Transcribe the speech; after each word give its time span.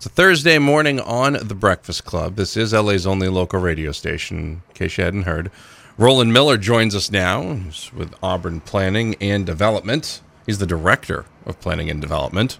It's 0.00 0.06
a 0.06 0.08
Thursday 0.08 0.58
morning 0.58 0.98
on 0.98 1.34
The 1.34 1.54
Breakfast 1.54 2.06
Club. 2.06 2.36
This 2.36 2.56
is 2.56 2.72
LA's 2.72 3.06
only 3.06 3.28
local 3.28 3.60
radio 3.60 3.92
station, 3.92 4.38
in 4.38 4.62
case 4.72 4.96
you 4.96 5.04
hadn't 5.04 5.24
heard. 5.24 5.50
Roland 5.98 6.32
Miller 6.32 6.56
joins 6.56 6.94
us 6.94 7.10
now 7.10 7.52
He's 7.56 7.92
with 7.92 8.14
Auburn 8.22 8.62
Planning 8.62 9.14
and 9.20 9.44
Development. 9.44 10.22
He's 10.46 10.56
the 10.56 10.64
Director 10.64 11.26
of 11.44 11.60
Planning 11.60 11.90
and 11.90 12.00
Development. 12.00 12.58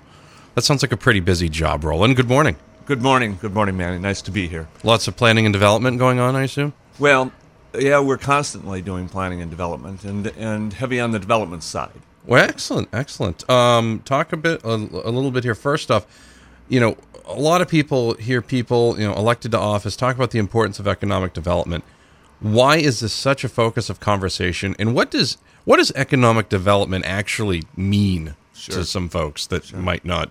That 0.54 0.64
sounds 0.64 0.82
like 0.82 0.92
a 0.92 0.98
pretty 0.98 1.20
busy 1.20 1.48
job, 1.48 1.82
Roland. 1.82 2.14
Good 2.14 2.28
morning. 2.28 2.56
Good 2.84 3.00
morning. 3.00 3.38
Good 3.40 3.54
morning, 3.54 3.74
Manny. 3.74 3.98
Nice 3.98 4.20
to 4.20 4.30
be 4.30 4.46
here. 4.46 4.68
Lots 4.84 5.08
of 5.08 5.16
planning 5.16 5.46
and 5.46 5.52
development 5.54 5.98
going 5.98 6.18
on, 6.18 6.36
I 6.36 6.42
assume? 6.42 6.74
Well, 6.98 7.32
yeah, 7.72 8.00
we're 8.00 8.18
constantly 8.18 8.82
doing 8.82 9.08
planning 9.08 9.40
and 9.40 9.50
development 9.50 10.04
and, 10.04 10.26
and 10.26 10.74
heavy 10.74 11.00
on 11.00 11.12
the 11.12 11.18
development 11.18 11.62
side. 11.62 12.02
Well, 12.26 12.44
excellent, 12.44 12.90
excellent. 12.92 13.48
Um, 13.48 14.00
talk 14.04 14.34
a 14.34 14.36
bit, 14.36 14.62
a, 14.62 14.74
a 14.74 15.08
little 15.10 15.30
bit 15.30 15.42
here. 15.42 15.54
First 15.54 15.90
off, 15.90 16.04
you 16.70 16.80
know, 16.80 16.96
a 17.26 17.38
lot 17.38 17.60
of 17.60 17.68
people 17.68 18.14
hear 18.14 18.40
people, 18.40 18.98
you 18.98 19.06
know, 19.06 19.14
elected 19.14 19.50
to 19.50 19.58
office 19.58 19.96
talk 19.96 20.16
about 20.16 20.30
the 20.30 20.38
importance 20.38 20.78
of 20.78 20.88
economic 20.88 21.34
development. 21.34 21.84
Why 22.40 22.76
is 22.76 23.00
this 23.00 23.12
such 23.12 23.44
a 23.44 23.48
focus 23.48 23.90
of 23.90 24.00
conversation? 24.00 24.74
And 24.78 24.94
what 24.94 25.10
does 25.10 25.36
what 25.64 25.76
does 25.76 25.92
economic 25.92 26.48
development 26.48 27.04
actually 27.04 27.64
mean 27.76 28.34
sure. 28.54 28.76
to 28.76 28.84
some 28.84 29.10
folks 29.10 29.46
that 29.48 29.66
sure. 29.66 29.78
might 29.78 30.04
not 30.04 30.30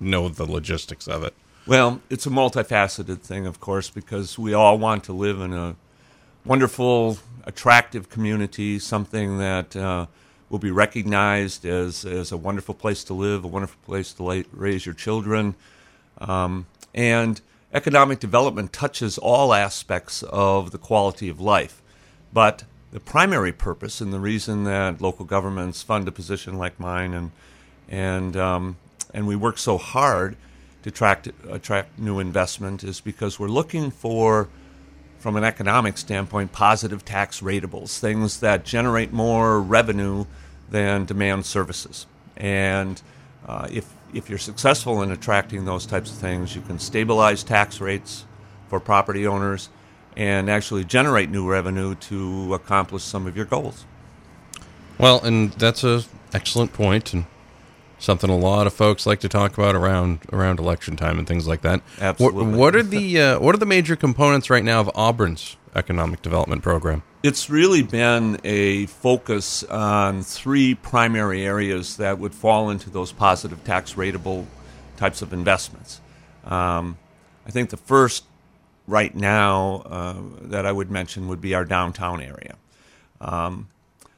know 0.00 0.28
the 0.28 0.44
logistics 0.44 1.06
of 1.06 1.22
it? 1.22 1.34
Well, 1.66 2.00
it's 2.10 2.26
a 2.26 2.30
multifaceted 2.30 3.20
thing, 3.20 3.46
of 3.46 3.60
course, 3.60 3.90
because 3.90 4.38
we 4.38 4.54
all 4.54 4.78
want 4.78 5.04
to 5.04 5.12
live 5.12 5.40
in 5.40 5.52
a 5.52 5.76
wonderful, 6.44 7.18
attractive 7.44 8.08
community, 8.08 8.78
something 8.78 9.38
that 9.38 9.74
uh, 9.76 10.06
will 10.48 10.58
be 10.58 10.70
recognized 10.70 11.64
as, 11.64 12.04
as 12.04 12.30
a 12.30 12.36
wonderful 12.36 12.74
place 12.74 13.02
to 13.04 13.14
live, 13.14 13.44
a 13.44 13.48
wonderful 13.48 13.80
place 13.84 14.12
to 14.14 14.22
la- 14.22 14.42
raise 14.52 14.86
your 14.86 14.94
children. 14.94 15.54
Um, 16.18 16.66
and 16.94 17.40
economic 17.72 18.20
development 18.20 18.72
touches 18.72 19.18
all 19.18 19.52
aspects 19.52 20.22
of 20.22 20.70
the 20.70 20.78
quality 20.78 21.28
of 21.28 21.40
life. 21.40 21.82
But 22.32 22.64
the 22.92 23.00
primary 23.00 23.52
purpose 23.52 24.00
and 24.00 24.12
the 24.12 24.20
reason 24.20 24.64
that 24.64 25.00
local 25.00 25.24
governments 25.24 25.82
fund 25.82 26.08
a 26.08 26.12
position 26.12 26.56
like 26.56 26.80
mine 26.80 27.12
and, 27.12 27.30
and, 27.88 28.36
um, 28.36 28.76
and 29.12 29.26
we 29.26 29.36
work 29.36 29.58
so 29.58 29.76
hard 29.76 30.36
to 30.82 30.88
attract, 30.88 31.28
attract 31.48 31.98
new 31.98 32.18
investment 32.18 32.84
is 32.84 33.00
because 33.00 33.38
we're 33.38 33.48
looking 33.48 33.90
for 33.90 34.48
from 35.18 35.36
an 35.36 35.44
economic 35.44 35.98
standpoint, 35.98 36.52
positive 36.52 37.04
tax 37.04 37.40
ratables, 37.40 37.98
things 37.98 38.40
that 38.40 38.64
generate 38.64 39.12
more 39.12 39.60
revenue 39.60 40.24
than 40.70 41.04
demand 41.04 41.44
services. 41.44 42.06
And 42.36 43.02
uh, 43.46 43.66
if, 43.70 43.92
if 44.14 44.28
you're 44.28 44.38
successful 44.38 45.02
in 45.02 45.10
attracting 45.10 45.64
those 45.64 45.86
types 45.86 46.10
of 46.10 46.16
things, 46.16 46.54
you 46.54 46.62
can 46.62 46.78
stabilize 46.78 47.42
tax 47.42 47.80
rates 47.80 48.24
for 48.68 48.80
property 48.80 49.26
owners 49.26 49.68
and 50.16 50.50
actually 50.50 50.84
generate 50.84 51.30
new 51.30 51.48
revenue 51.48 51.94
to 51.94 52.54
accomplish 52.54 53.02
some 53.02 53.26
of 53.26 53.36
your 53.36 53.44
goals. 53.44 53.84
Well, 54.98 55.22
and 55.22 55.52
that's 55.52 55.84
an 55.84 56.04
excellent 56.32 56.72
point, 56.72 57.12
and 57.12 57.26
something 57.98 58.30
a 58.30 58.36
lot 58.36 58.66
of 58.66 58.72
folks 58.72 59.06
like 59.06 59.20
to 59.20 59.28
talk 59.28 59.56
about 59.56 59.74
around 59.74 60.20
around 60.32 60.58
election 60.58 60.96
time 60.96 61.18
and 61.18 61.28
things 61.28 61.46
like 61.46 61.60
that. 61.62 61.82
Absolutely. 62.00 62.46
What, 62.46 62.56
what 62.56 62.76
are 62.76 62.82
the 62.82 63.20
uh, 63.20 63.40
what 63.40 63.54
are 63.54 63.58
the 63.58 63.66
major 63.66 63.96
components 63.96 64.48
right 64.48 64.64
now 64.64 64.80
of 64.80 64.90
Auburn's 64.94 65.56
economic 65.74 66.22
development 66.22 66.62
program? 66.62 67.02
It's 67.26 67.50
really 67.50 67.82
been 67.82 68.38
a 68.44 68.86
focus 68.86 69.64
on 69.64 70.22
three 70.22 70.76
primary 70.76 71.44
areas 71.44 71.96
that 71.96 72.20
would 72.20 72.32
fall 72.32 72.70
into 72.70 72.88
those 72.88 73.10
positive 73.10 73.64
tax 73.64 73.94
rateable 73.94 74.46
types 74.96 75.22
of 75.22 75.32
investments. 75.32 76.00
Um, 76.44 76.96
I 77.44 77.50
think 77.50 77.70
the 77.70 77.78
first 77.78 78.26
right 78.86 79.12
now 79.12 79.82
uh, 79.86 80.14
that 80.42 80.66
I 80.66 80.70
would 80.70 80.88
mention 80.88 81.26
would 81.26 81.40
be 81.40 81.52
our 81.52 81.64
downtown 81.64 82.20
area. 82.20 82.54
Um, 83.20 83.70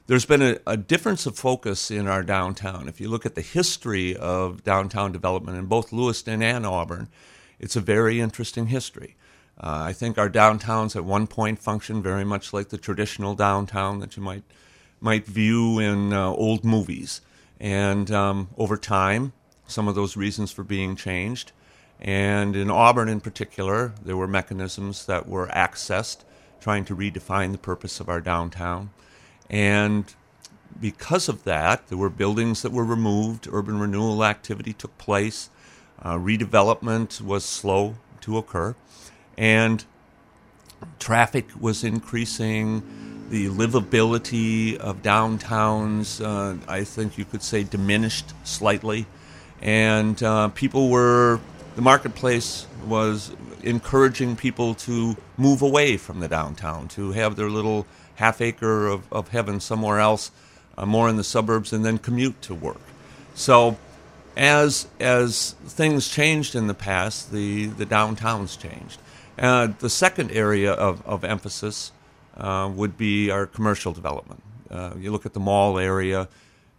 there's 0.06 0.26
been 0.26 0.42
a, 0.42 0.58
a, 0.66 0.76
difference 0.76 1.24
of 1.24 1.34
focus 1.34 1.90
in 1.90 2.08
our 2.08 2.22
downtown. 2.22 2.88
If 2.88 3.00
you 3.00 3.08
look 3.08 3.24
at 3.24 3.36
the 3.36 3.40
history 3.40 4.14
of 4.16 4.62
downtown 4.64 5.12
development 5.12 5.56
in 5.56 5.64
both 5.64 5.94
Lewiston 5.94 6.42
and 6.42 6.66
Auburn, 6.66 7.08
it's 7.58 7.74
a 7.74 7.80
very 7.80 8.20
interesting 8.20 8.66
history. 8.66 9.16
Uh, 9.60 9.82
I 9.86 9.92
think 9.92 10.18
our 10.18 10.30
downtowns 10.30 10.94
at 10.94 11.04
one 11.04 11.26
point 11.26 11.58
functioned 11.58 12.04
very 12.04 12.24
much 12.24 12.52
like 12.52 12.68
the 12.68 12.78
traditional 12.78 13.34
downtown 13.34 13.98
that 14.00 14.16
you 14.16 14.22
might 14.22 14.44
might 15.00 15.26
view 15.26 15.78
in 15.78 16.12
uh, 16.12 16.28
old 16.28 16.64
movies. 16.64 17.20
And 17.60 18.10
um, 18.10 18.48
over 18.56 18.76
time, 18.76 19.32
some 19.66 19.86
of 19.88 19.94
those 19.94 20.16
reasons 20.16 20.50
for 20.50 20.64
being 20.64 20.96
changed. 20.96 21.52
And 22.00 22.56
in 22.56 22.70
Auburn, 22.70 23.08
in 23.08 23.20
particular, 23.20 23.92
there 24.04 24.16
were 24.16 24.28
mechanisms 24.28 25.06
that 25.06 25.28
were 25.28 25.46
accessed 25.48 26.18
trying 26.60 26.84
to 26.84 26.96
redefine 26.96 27.52
the 27.52 27.58
purpose 27.58 28.00
of 28.00 28.08
our 28.08 28.20
downtown. 28.20 28.90
And 29.48 30.12
because 30.80 31.28
of 31.28 31.44
that, 31.44 31.88
there 31.88 31.98
were 31.98 32.10
buildings 32.10 32.62
that 32.62 32.72
were 32.72 32.84
removed, 32.84 33.48
urban 33.50 33.78
renewal 33.78 34.24
activity 34.24 34.72
took 34.72 34.96
place, 34.98 35.50
uh, 36.02 36.16
redevelopment 36.16 37.20
was 37.20 37.44
slow 37.44 37.96
to 38.20 38.36
occur, 38.36 38.74
and 39.38 39.84
traffic 40.98 41.46
was 41.58 41.84
increasing. 41.84 42.82
The 43.30 43.46
livability 43.48 44.76
of 44.76 45.02
downtowns, 45.02 46.20
uh, 46.24 46.58
I 46.66 46.84
think 46.84 47.16
you 47.16 47.24
could 47.24 47.42
say, 47.42 47.62
diminished 47.62 48.32
slightly. 48.44 49.06
And 49.62 50.20
uh, 50.22 50.48
people 50.48 50.88
were, 50.88 51.40
the 51.76 51.82
marketplace 51.82 52.66
was 52.86 53.30
encouraging 53.62 54.36
people 54.36 54.74
to 54.74 55.16
move 55.36 55.62
away 55.62 55.96
from 55.96 56.20
the 56.20 56.28
downtown, 56.28 56.88
to 56.88 57.12
have 57.12 57.36
their 57.36 57.50
little 57.50 57.86
half 58.16 58.40
acre 58.40 58.86
of, 58.86 59.10
of 59.12 59.28
heaven 59.28 59.60
somewhere 59.60 60.00
else, 60.00 60.30
uh, 60.76 60.86
more 60.86 61.08
in 61.08 61.16
the 61.16 61.24
suburbs, 61.24 61.72
and 61.72 61.84
then 61.84 61.98
commute 61.98 62.40
to 62.42 62.54
work. 62.54 62.80
So, 63.34 63.76
as 64.36 64.86
as 65.00 65.54
things 65.66 66.08
changed 66.08 66.54
in 66.54 66.66
the 66.66 66.74
past, 66.74 67.32
the 67.32 67.66
the 67.66 67.84
downtowns 67.84 68.58
changed. 68.58 69.00
Uh, 69.38 69.68
the 69.78 69.90
second 69.90 70.32
area 70.32 70.72
of, 70.72 71.06
of 71.06 71.22
emphasis 71.22 71.92
uh, 72.36 72.70
would 72.74 72.96
be 72.96 73.30
our 73.30 73.46
commercial 73.46 73.92
development. 73.92 74.42
Uh, 74.68 74.92
you 74.98 75.12
look 75.12 75.24
at 75.24 75.32
the 75.32 75.40
mall 75.40 75.78
area, 75.78 76.28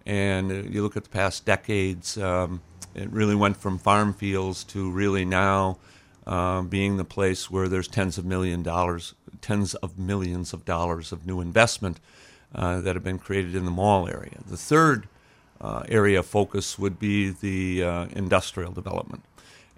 and 0.06 0.74
you 0.74 0.82
look 0.82 0.98
at 0.98 1.04
the 1.04 1.10
past 1.10 1.46
decades. 1.46 2.18
Um, 2.18 2.62
it 2.96 3.10
really 3.12 3.36
went 3.36 3.56
from 3.56 3.78
farm 3.78 4.14
fields 4.14 4.64
to 4.66 4.92
really 4.92 5.24
now 5.24 5.78
uh, 6.28 6.62
being 6.62 6.98
the 6.98 7.06
place 7.06 7.50
where 7.50 7.70
there's 7.70 7.88
tens 7.88 8.18
of 8.18 8.26
million 8.26 8.62
dollars 8.62 9.16
tens 9.42 9.74
of 9.76 9.98
millions 9.98 10.52
of 10.52 10.66
dollars 10.66 11.14
of 11.14 11.26
new 11.26 11.40
investment 11.40 12.00
uh, 12.54 12.82
that 12.82 12.96
have 12.96 13.04
been 13.04 13.20
created 13.20 13.56
in 13.56 13.64
the 13.64 13.72
mall 13.72 14.10
area. 14.10 14.38
The 14.46 14.58
third 14.58 15.08
uh, 15.62 15.84
area 15.88 16.20
of 16.20 16.26
focus 16.26 16.78
would 16.78 17.00
be 17.00 17.30
the 17.30 17.82
industrial 18.14 18.74
development. 18.74 19.24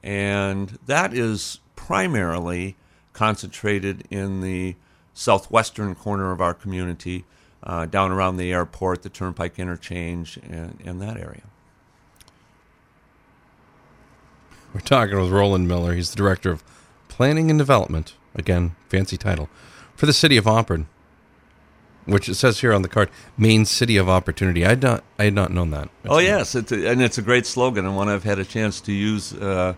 And 0.04 0.80
that 0.88 1.14
is 1.14 1.60
primarily 1.86 2.76
concentrated 3.14 4.06
in 4.10 4.42
the 4.42 4.76
southwestern 5.14 5.94
corner 5.96 6.32
of 6.32 6.42
our 6.42 6.54
community, 6.54 7.26
uh, 7.64 7.86
down 7.86 8.12
around 8.12 8.38
the 8.38 8.52
airport, 8.52 9.04
the 9.04 9.10
Turnpike 9.10 9.60
Interchange, 9.60 10.38
and, 10.38 10.80
and 10.86 11.02
that 11.02 11.18
area. 11.18 11.44
We're 14.74 14.80
talking 14.82 15.20
with 15.20 15.30
Roland 15.30 15.68
Miller. 15.68 15.94
He's 15.94 16.12
the 16.12 16.16
director 16.16 16.50
of 16.50 16.64
planning 17.10 17.50
and 17.50 17.60
development 17.60 18.16
Again, 18.36 18.76
fancy 18.88 19.18
title. 19.18 19.50
For 19.96 20.06
the 20.06 20.14
city 20.14 20.38
of 20.38 20.48
Auburn, 20.48 20.88
which 22.06 22.30
it 22.30 22.36
says 22.36 22.62
here 22.62 22.74
on 22.74 22.82
the 22.82 22.88
card, 22.88 23.10
Maine 23.38 23.66
city 23.66 23.98
of 23.98 24.10
opportunity. 24.10 24.66
I 24.66 24.70
had 24.70 24.82
not, 24.82 25.04
I 25.20 25.26
had 25.26 25.34
not 25.34 25.52
known 25.52 25.72
that. 25.72 25.90
oh 26.06 26.20
yes, 26.20 26.56
it's 26.56 26.72
a, 26.72 26.90
and 26.90 27.02
it's 27.02 27.18
a 27.18 27.22
great 27.22 27.46
slogan 27.46 27.86
and 27.86 27.96
one 27.96 28.10
I've 28.10 28.24
had 28.24 28.40
a 28.40 28.46
chance 28.46 28.82
to 28.82 28.94
use 28.94 29.34
uh, 29.34 29.74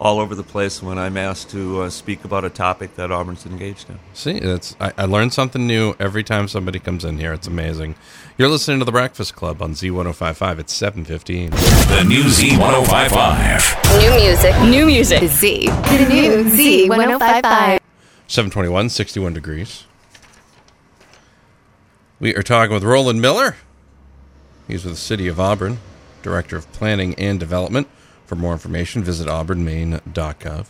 all 0.00 0.18
over 0.18 0.34
the 0.34 0.42
place 0.42 0.82
when 0.82 0.98
I'm 0.98 1.18
asked 1.18 1.50
to 1.50 1.82
uh, 1.82 1.90
speak 1.90 2.24
about 2.24 2.44
a 2.44 2.50
topic 2.50 2.96
that 2.96 3.12
Auburn's 3.12 3.44
engaged 3.44 3.90
in. 3.90 3.98
See, 4.14 4.32
it's 4.32 4.74
I, 4.80 4.92
I 4.96 5.04
learn 5.04 5.30
something 5.30 5.66
new 5.66 5.94
every 6.00 6.24
time 6.24 6.48
somebody 6.48 6.78
comes 6.78 7.04
in 7.04 7.18
here. 7.18 7.34
It's 7.34 7.46
amazing. 7.46 7.96
You're 8.38 8.48
listening 8.48 8.78
to 8.78 8.86
the 8.86 8.92
Breakfast 8.92 9.36
Club 9.36 9.60
on 9.60 9.74
Z1055. 9.74 10.58
It's 10.58 10.80
7:15. 10.80 11.50
The 11.50 12.04
new 12.04 12.22
Z1055. 12.24 14.00
New 14.00 14.10
music. 14.24 14.60
New 14.62 14.86
music. 14.86 15.22
Z. 15.28 15.66
The 15.66 16.06
new 16.08 16.44
Z1055. 16.44 17.80
721, 18.26 18.88
61 18.88 19.34
degrees. 19.34 19.84
We 22.20 22.34
are 22.36 22.42
talking 22.42 22.72
with 22.72 22.84
Roland 22.84 23.20
Miller. 23.20 23.56
He's 24.68 24.84
with 24.84 24.94
the 24.94 25.00
City 25.00 25.26
of 25.26 25.40
Auburn, 25.40 25.78
Director 26.22 26.56
of 26.56 26.70
Planning 26.72 27.14
and 27.16 27.40
Development. 27.40 27.88
For 28.30 28.36
more 28.36 28.52
information, 28.52 29.02
visit 29.02 29.26
auburnmaine.gov. 29.26 30.66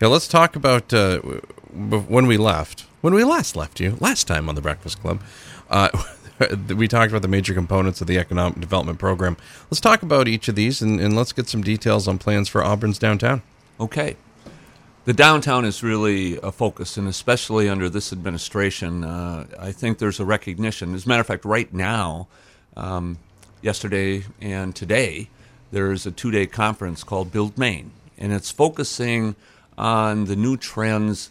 Yeah, 0.00 0.08
let's 0.08 0.26
talk 0.26 0.56
about 0.56 0.94
uh, 0.94 1.18
when 1.18 2.26
we 2.26 2.38
left. 2.38 2.86
When 3.02 3.12
we 3.12 3.24
last 3.24 3.56
left 3.56 3.78
you, 3.78 3.98
last 4.00 4.26
time 4.26 4.48
on 4.48 4.54
the 4.54 4.62
Breakfast 4.62 5.02
Club, 5.02 5.20
uh, 5.68 5.90
we 6.74 6.88
talked 6.88 7.12
about 7.12 7.20
the 7.20 7.28
major 7.28 7.52
components 7.52 8.00
of 8.00 8.06
the 8.06 8.16
economic 8.16 8.58
development 8.58 8.98
program. 8.98 9.36
Let's 9.70 9.82
talk 9.82 10.02
about 10.02 10.28
each 10.28 10.48
of 10.48 10.54
these 10.54 10.80
and, 10.80 10.98
and 10.98 11.14
let's 11.14 11.34
get 11.34 11.46
some 11.46 11.60
details 11.60 12.08
on 12.08 12.16
plans 12.16 12.48
for 12.48 12.64
Auburn's 12.64 12.98
downtown. 12.98 13.42
Okay. 13.78 14.16
The 15.04 15.12
downtown 15.12 15.66
is 15.66 15.82
really 15.82 16.38
a 16.38 16.50
focus, 16.50 16.96
and 16.96 17.06
especially 17.06 17.68
under 17.68 17.90
this 17.90 18.14
administration, 18.14 19.04
uh, 19.04 19.44
I 19.60 19.72
think 19.72 19.98
there's 19.98 20.20
a 20.20 20.24
recognition. 20.24 20.94
As 20.94 21.04
a 21.04 21.08
matter 21.10 21.20
of 21.20 21.26
fact, 21.26 21.44
right 21.44 21.70
now, 21.70 22.28
um, 22.78 23.18
yesterday 23.60 24.24
and 24.40 24.74
today, 24.74 25.28
there's 25.74 26.06
a 26.06 26.12
two 26.12 26.30
day 26.30 26.46
conference 26.46 27.02
called 27.02 27.32
Build 27.32 27.58
Maine, 27.58 27.90
and 28.16 28.32
it's 28.32 28.50
focusing 28.50 29.34
on 29.76 30.26
the 30.26 30.36
new 30.36 30.56
trends 30.56 31.30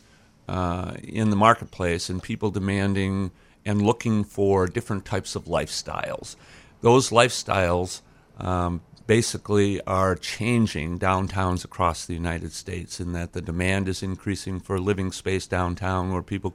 uh, 0.49 0.95
in 1.01 1.29
the 1.29 1.35
marketplace 1.37 2.09
and 2.09 2.21
people 2.21 2.51
demanding 2.51 3.31
and 3.65 3.81
looking 3.81 4.25
for 4.25 4.67
different 4.67 5.05
types 5.05 5.35
of 5.37 5.45
lifestyles. 5.45 6.35
Those 6.81 7.09
lifestyles 7.09 8.01
um, 8.37 8.81
basically 9.07 9.79
are 9.83 10.15
changing 10.15 10.99
downtowns 10.99 11.63
across 11.63 12.05
the 12.05 12.13
United 12.13 12.51
States 12.51 12.99
in 12.99 13.13
that 13.13 13.31
the 13.31 13.41
demand 13.41 13.87
is 13.87 14.03
increasing 14.03 14.59
for 14.59 14.77
living 14.77 15.13
space 15.13 15.47
downtown 15.47 16.11
where 16.11 16.21
people 16.21 16.53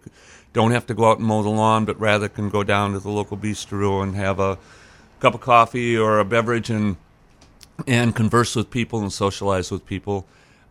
don't 0.52 0.73
have 0.73 0.87
to 0.87 0.94
go 0.94 1.11
out 1.11 1.20
and 1.20 1.26
mow 1.26 1.43
the 1.43 1.49
lawn, 1.49 1.87
but 1.87 1.99
rather 1.99 2.29
can 2.29 2.50
go 2.50 2.62
down 2.62 2.93
to 2.93 2.99
the 2.99 3.08
local 3.08 3.38
bistro 3.38 4.02
and 4.02 4.14
have 4.14 4.38
a 4.38 4.58
cup 5.20 5.35
of 5.35 5.40
coffee 5.40 5.96
or 5.96 6.19
a 6.19 6.25
beverage 6.25 6.69
and 6.69 6.99
and 7.86 8.14
converse 8.14 8.56
with 8.56 8.70
people 8.70 9.00
and 9.00 9.12
socialize 9.12 9.70
with 9.70 9.86
people. 9.86 10.26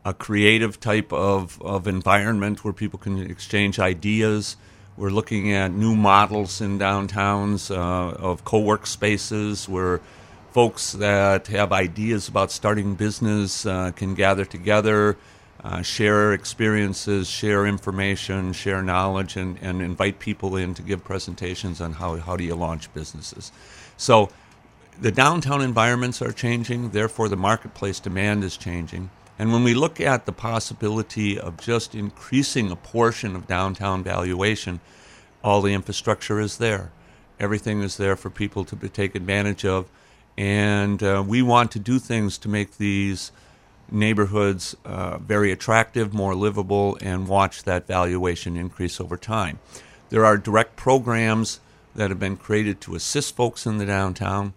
A 0.06 0.13
creative 0.13 0.80
type 0.80 1.12
of, 1.12 1.62
of 1.62 1.88
environment 1.88 2.63
where 2.63 2.74
people 2.74 3.00
can 3.00 3.19
exchange 3.19 3.80
ideas. 3.80 4.56
We're 4.95 5.09
looking 5.09 5.51
at 5.54 5.71
new 5.71 5.95
models 5.95 6.62
in 6.62 6.80
downtowns 6.80 7.69
uh, 7.69 8.15
of 8.15 8.44
co 8.45 8.59
work 8.59 8.88
spaces 8.88 9.68
where 9.68 10.01
folks 10.51 10.94
that 10.94 11.48
have 11.48 11.71
ideas 11.71 12.27
about 12.27 12.51
starting 12.51 12.95
business 12.95 13.65
uh, 13.65 13.92
can 13.92 14.15
gather 14.15 14.45
together, 14.45 15.18
uh, 15.63 15.81
share 15.81 16.33
experiences, 16.33 17.30
share 17.30 17.65
information, 17.65 18.54
share 18.54 18.81
knowledge, 18.81 19.36
and, 19.36 19.57
and 19.62 19.81
invite 19.81 20.19
people 20.19 20.56
in 20.56 20.74
to 20.74 20.81
give 20.81 21.04
presentations 21.04 21.81
on 21.81 21.94
how, 21.94 22.15
how 22.15 22.38
do 22.38 22.44
you 22.44 22.56
launch 22.56 22.92
businesses. 22.94 23.51
So 23.98 24.30
the 24.99 25.11
downtown 25.11 25.61
environments 25.61 26.21
are 26.21 26.31
changing, 26.31 26.89
therefore, 26.89 27.29
the 27.29 27.35
marketplace 27.35 27.99
demand 27.99 28.44
is 28.44 28.57
changing. 28.57 29.09
And 29.39 29.53
when 29.53 29.63
we 29.63 29.73
look 29.73 30.01
at 30.01 30.25
the 30.25 30.31
possibility 30.31 31.39
of 31.39 31.57
just 31.57 31.94
increasing 31.94 32.71
a 32.71 32.75
portion 32.75 33.35
of 33.35 33.47
downtown 33.47 34.03
valuation, 34.03 34.79
all 35.44 35.61
the 35.61 35.73
infrastructure 35.73 36.39
is 36.39 36.57
there. 36.57 36.91
Everything 37.39 37.81
is 37.81 37.97
there 37.97 38.15
for 38.15 38.31
people 38.31 38.65
to 38.65 38.75
take 38.89 39.13
advantage 39.13 39.63
of 39.63 39.88
and 40.38 41.01
uh, 41.01 41.23
we 41.25 41.41
want 41.41 41.71
to 41.71 41.79
do 41.79 41.97
things 41.97 42.38
to 42.38 42.49
make 42.49 42.77
these 42.77 43.31
neighborhoods 43.89 44.75
uh, 44.85 45.17
very 45.17 45.51
attractive, 45.51 46.13
more 46.13 46.35
livable, 46.35 46.97
and 47.01 47.27
watch 47.27 47.63
that 47.63 47.88
valuation 47.88 48.55
increase 48.55 49.01
over 49.01 49.17
time. 49.17 49.57
There 50.09 50.25
are 50.25 50.38
direct 50.38 50.75
programs 50.75 51.59
that 51.95 52.11
have 52.11 52.19
been 52.19 52.38
created 52.38 52.79
to 52.81 52.95
assist 52.95 53.35
folks 53.35 53.65
in 53.65 53.79
the 53.79 53.85
downtown, 53.85 54.53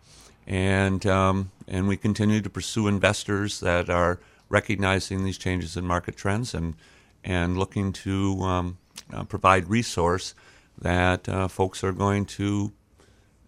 and 0.51 1.07
um, 1.07 1.53
and 1.69 1.87
we 1.87 1.97
continue 1.97 2.41
to 2.41 2.51
pursue 2.51 2.89
investors 2.89 3.61
that 3.61 3.89
are 3.89 4.19
recognizing 4.49 5.25
these 5.25 5.39
changes 5.39 5.77
in 5.77 5.87
market 5.87 6.17
trends 6.17 6.53
and 6.53 6.75
and 7.23 7.57
looking 7.57 7.93
to 7.93 8.41
um, 8.43 8.79
uh, 9.13 9.23
provide 9.25 9.71
resource 9.71 10.35
that 10.77 11.29
uh, 11.29 11.47
folks 11.47 11.85
are 11.85 11.93
going 11.93 12.25
to 12.25 12.73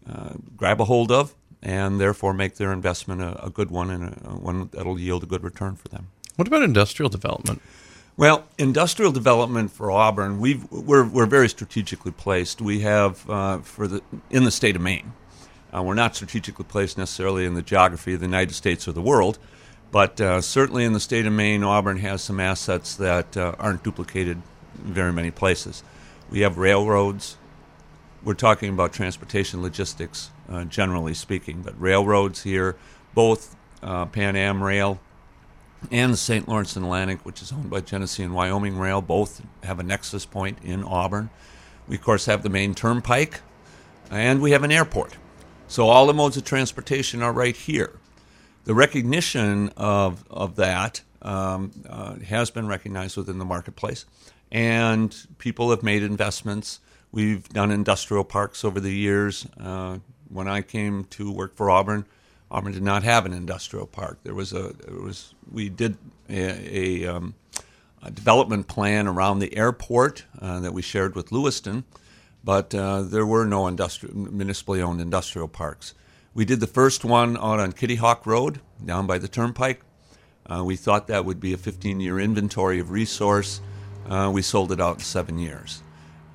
uh, 0.08 0.34
grab 0.56 0.81
a 0.81 0.84
hold 0.84 1.10
of 1.10 1.34
and 1.60 2.00
therefore 2.00 2.32
make 2.32 2.54
their 2.54 2.72
investment 2.72 3.20
a, 3.20 3.46
a 3.46 3.50
good 3.50 3.70
one 3.70 3.90
and 3.90 4.04
a, 4.25 4.31
one 4.31 4.69
that'll 4.72 4.99
yield 4.99 5.25
a 5.25 5.26
good 5.26 5.43
return 5.43 5.75
for 5.75 5.88
them. 5.88 6.08
What 6.37 6.46
about 6.46 6.62
industrial 6.62 7.08
development? 7.08 7.60
Well, 8.16 8.44
industrial 8.58 9.10
development 9.10 9.72
for 9.72 9.90
Auburn, 9.90 10.38
we 10.38 10.60
we're, 10.70 11.04
we're 11.04 11.26
very 11.26 11.49
strategically 11.49 12.12
placed. 12.12 12.60
We 12.60 12.81
have 12.81 13.28
uh, 13.28 13.58
for 13.58 13.88
the 13.88 14.02
in 14.31 14.44
the 14.44 14.52
state 14.52 14.76
of 14.76 14.82
Maine. 14.82 15.14
Uh, 15.74 15.82
we're 15.82 15.94
not 15.94 16.14
strategically 16.14 16.64
placed 16.64 16.98
necessarily 16.98 17.46
in 17.46 17.54
the 17.54 17.62
geography 17.62 18.14
of 18.14 18.20
the 18.20 18.26
United 18.26 18.54
States 18.54 18.86
or 18.86 18.92
the 18.92 19.02
world, 19.02 19.38
but 19.90 20.20
uh, 20.20 20.40
certainly 20.40 20.84
in 20.84 20.92
the 20.92 21.00
state 21.00 21.26
of 21.26 21.32
Maine, 21.32 21.62
Auburn 21.62 21.98
has 21.98 22.22
some 22.22 22.40
assets 22.40 22.96
that 22.96 23.36
uh, 23.36 23.54
aren't 23.58 23.82
duplicated 23.82 24.42
in 24.84 24.92
very 24.92 25.12
many 25.12 25.30
places. 25.30 25.82
We 26.30 26.40
have 26.40 26.58
railroads. 26.58 27.36
We're 28.22 28.34
talking 28.34 28.70
about 28.70 28.92
transportation 28.92 29.62
logistics 29.62 30.30
uh, 30.50 30.64
generally 30.64 31.14
speaking. 31.14 31.62
But 31.62 31.80
railroads 31.80 32.42
here, 32.42 32.76
both 33.14 33.56
uh, 33.82 34.06
Pan 34.06 34.36
Am 34.36 34.62
Rail 34.62 35.00
and 35.90 36.12
the 36.12 36.16
St. 36.16 36.46
Lawrence 36.46 36.76
and 36.76 36.84
Atlantic, 36.84 37.25
which 37.25 37.42
is 37.42 37.52
owned 37.52 37.70
by 37.70 37.80
Genesee 37.80 38.22
and 38.22 38.34
Wyoming 38.34 38.78
Rail, 38.78 39.00
both 39.00 39.42
have 39.64 39.80
a 39.80 39.82
nexus 39.82 40.25
point 40.25 40.58
in 40.62 40.84
Auburn. 40.84 41.30
We, 41.88 41.96
of 41.96 42.02
course, 42.02 42.26
have 42.26 42.42
the 42.42 42.48
Maine 42.48 42.75
turnpike, 42.75 43.40
and 44.10 44.40
we 44.40 44.52
have 44.52 44.62
an 44.62 44.70
airport. 44.70 45.16
So 45.72 45.88
all 45.88 46.06
the 46.06 46.12
modes 46.12 46.36
of 46.36 46.44
transportation 46.44 47.22
are 47.22 47.32
right 47.32 47.56
here. 47.56 47.98
The 48.64 48.74
recognition 48.74 49.70
of, 49.74 50.22
of 50.30 50.56
that 50.56 51.00
um, 51.22 51.70
uh, 51.88 52.16
has 52.16 52.50
been 52.50 52.69
recognized 52.69 53.16
within 53.16 53.38
the 53.38 53.46
marketplace, 53.46 54.04
and 54.50 55.16
people 55.38 55.70
have 55.70 55.82
made 55.82 56.02
investments. 56.02 56.80
We've 57.10 57.48
done 57.48 57.70
industrial 57.70 58.24
parks 58.24 58.66
over 58.66 58.80
the 58.80 58.92
years. 58.92 59.46
Uh, 59.58 60.00
when 60.28 60.46
I 60.46 60.60
came 60.60 61.04
to 61.04 61.32
work 61.32 61.56
for 61.56 61.70
Auburn, 61.70 62.04
Auburn 62.50 62.72
did 62.72 62.82
not 62.82 63.02
have 63.02 63.25
an 63.25 63.32
industrial 63.32 63.86
park. 63.86 64.18
There 64.25 64.34
was 64.34 64.52
a 64.52 64.75
there 64.75 65.00
was 65.00 65.32
we 65.50 65.70
did 65.70 65.96
a, 66.28 67.06
a, 67.06 67.16
um, 67.16 67.34
a 68.02 68.10
development 68.10 68.68
plan 68.68 69.08
around 69.08 69.38
the 69.38 69.56
airport 69.56 70.26
uh, 70.38 70.60
that 70.60 70.75
we 70.75 70.82
shared 70.82 71.14
with 71.14 71.32
Lewiston, 71.32 71.84
but 72.44 72.74
uh, 72.74 73.02
there 73.02 73.26
were 73.26 73.44
no 73.44 73.66
industrial 73.66 74.16
municipally 74.16 74.82
owned 74.82 75.00
industrial 75.00 75.48
parks. 75.48 75.94
We 76.34 76.44
did 76.44 76.60
the 76.60 76.66
first 76.66 77.04
one 77.04 77.36
out 77.36 77.60
on 77.60 77.72
Kitty 77.72 77.96
Hawk 77.96 78.26
Road 78.26 78.60
down 78.84 79.06
by 79.06 79.18
the 79.18 79.28
turnpike. 79.28 79.82
Uh, 80.46 80.62
we 80.64 80.76
thought 80.76 81.06
that 81.06 81.24
would 81.24 81.40
be 81.40 81.52
a 81.52 81.56
15 81.56 82.00
year 82.00 82.18
inventory 82.18 82.80
of 82.80 82.90
resource. 82.90 83.60
Uh, 84.08 84.30
we 84.32 84.42
sold 84.42 84.72
it 84.72 84.80
out 84.80 84.96
in 84.96 85.00
seven 85.00 85.38
years. 85.38 85.82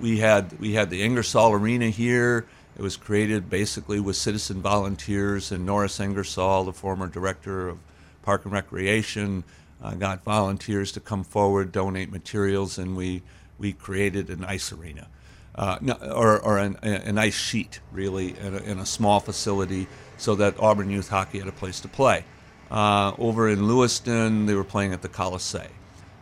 we 0.00 0.18
had 0.18 0.58
we 0.58 0.72
had 0.72 0.90
the 0.90 1.02
Ingersoll 1.02 1.52
Arena 1.52 1.90
here. 1.90 2.46
It 2.76 2.82
was 2.82 2.96
created 2.96 3.50
basically 3.50 4.00
with 4.00 4.16
citizen 4.16 4.62
volunteers, 4.62 5.52
and 5.52 5.66
Norris 5.66 6.00
Ingersoll, 6.00 6.64
the 6.64 6.72
former 6.72 7.06
director 7.06 7.68
of 7.68 7.78
Park 8.22 8.44
and 8.44 8.52
Recreation, 8.52 9.44
uh, 9.82 9.94
got 9.94 10.24
volunteers 10.24 10.92
to 10.92 11.00
come 11.00 11.22
forward, 11.22 11.72
donate 11.72 12.10
materials, 12.10 12.78
and 12.78 12.96
we 12.96 13.22
we 13.58 13.74
created 13.74 14.30
an 14.30 14.44
ice 14.44 14.72
arena, 14.72 15.06
uh, 15.54 15.76
no, 15.82 15.92
or, 15.92 16.40
or 16.40 16.56
an, 16.56 16.76
an, 16.82 17.18
ice 17.18 17.36
sheet, 17.36 17.80
really, 17.92 18.34
in 18.38 18.54
a, 18.54 18.58
in 18.58 18.78
a, 18.78 18.86
small 18.86 19.20
facility, 19.20 19.86
so 20.16 20.34
that 20.34 20.58
Auburn 20.58 20.88
youth 20.88 21.10
hockey 21.10 21.40
had 21.40 21.48
a 21.48 21.52
place 21.52 21.78
to 21.80 21.88
play. 21.88 22.24
Uh, 22.70 23.12
over 23.18 23.48
in 23.48 23.66
Lewiston, 23.66 24.46
they 24.46 24.54
were 24.54 24.64
playing 24.64 24.92
at 24.92 25.02
the 25.02 25.08
Colisee. 25.08 25.66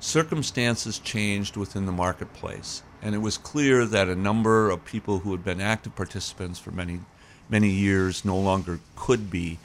Circumstances 0.01 0.99
changed 0.99 1.57
within 1.57 1.87
the 1.87 1.93
marketplace, 1.93 2.83
and 3.03 3.15
it 3.15 3.19
was 3.19 3.37
clear 3.37 3.85
that 3.85 4.09
a 4.09 4.15
number 4.15 4.71
of 4.71 4.85
people 4.85 5.19
who 5.19 5.33
had 5.33 5.45
been 5.45 5.61
active 5.61 5.95
participants 5.95 6.59
for 6.59 6.71
many, 6.71 7.01
many 7.49 7.69
years 7.69 8.25
no 8.25 8.39
longer 8.39 8.81
could 8.97 9.31
be. 9.31 9.59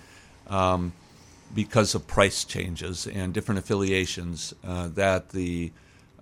Um, 0.47 0.93
because 1.53 1.93
of 1.95 2.07
price 2.07 2.43
changes 2.43 3.07
and 3.07 3.33
different 3.33 3.59
affiliations 3.59 4.53
uh, 4.63 4.87
that 4.89 5.29
the 5.29 5.71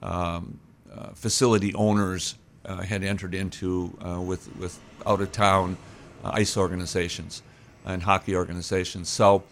um, 0.02 0.60
uh, 0.94 1.10
facility 1.14 1.74
owners 1.76 2.36
uh, 2.66 2.82
had 2.82 3.04
entered 3.04 3.34
into 3.34 3.98
uh, 4.06 4.20
with, 4.20 4.54
with 4.58 4.80
out 5.06 5.22
of 5.22 5.32
town 5.32 5.78
uh, 6.24 6.32
ice 6.34 6.58
organizations 6.58 7.42
and 7.86 8.04
hockey 8.04 8.36
organizations. 8.36 9.10
So 9.10 9.44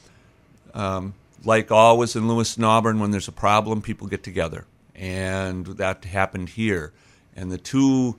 um, 0.74 1.14
like 1.44 1.72
always 1.72 2.16
in 2.16 2.28
Lewiston 2.28 2.64
Auburn, 2.64 3.00
when 3.00 3.12
there's 3.12 3.28
a 3.28 3.34
problem, 3.34 3.82
people 3.82 4.08
get 4.08 4.24
together. 4.24 4.66
And 4.96 5.66
that 5.66 6.06
happened 6.06 6.50
here. 6.50 6.94
And 7.36 7.52
the 7.52 7.58
two 7.58 8.18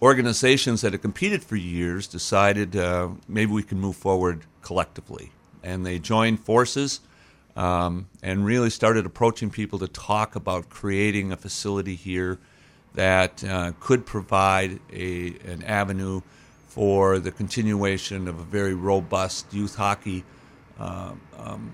organizations 0.00 0.82
that 0.82 0.92
had 0.92 1.02
competed 1.02 1.42
for 1.42 1.56
years 1.56 2.06
decided 2.06 2.76
uh, 2.76 3.08
maybe 3.26 3.50
we 3.50 3.62
can 3.62 3.80
move 3.80 3.96
forward 3.96 4.42
collectively. 4.62 5.32
And 5.62 5.84
they 5.84 5.98
joined 5.98 6.40
forces 6.40 7.00
um, 7.56 8.08
and 8.22 8.44
really 8.44 8.70
started 8.70 9.04
approaching 9.04 9.50
people 9.50 9.80
to 9.80 9.88
talk 9.88 10.36
about 10.36 10.68
creating 10.68 11.32
a 11.32 11.36
facility 11.36 11.96
here 11.96 12.38
that 12.94 13.42
uh, 13.44 13.72
could 13.80 14.06
provide 14.06 14.78
a, 14.92 15.34
an 15.44 15.64
avenue 15.64 16.20
for 16.68 17.18
the 17.18 17.32
continuation 17.32 18.28
of 18.28 18.38
a 18.38 18.44
very 18.44 18.74
robust 18.74 19.52
youth 19.52 19.74
hockey 19.74 20.24
uh, 20.78 21.12
um, 21.36 21.72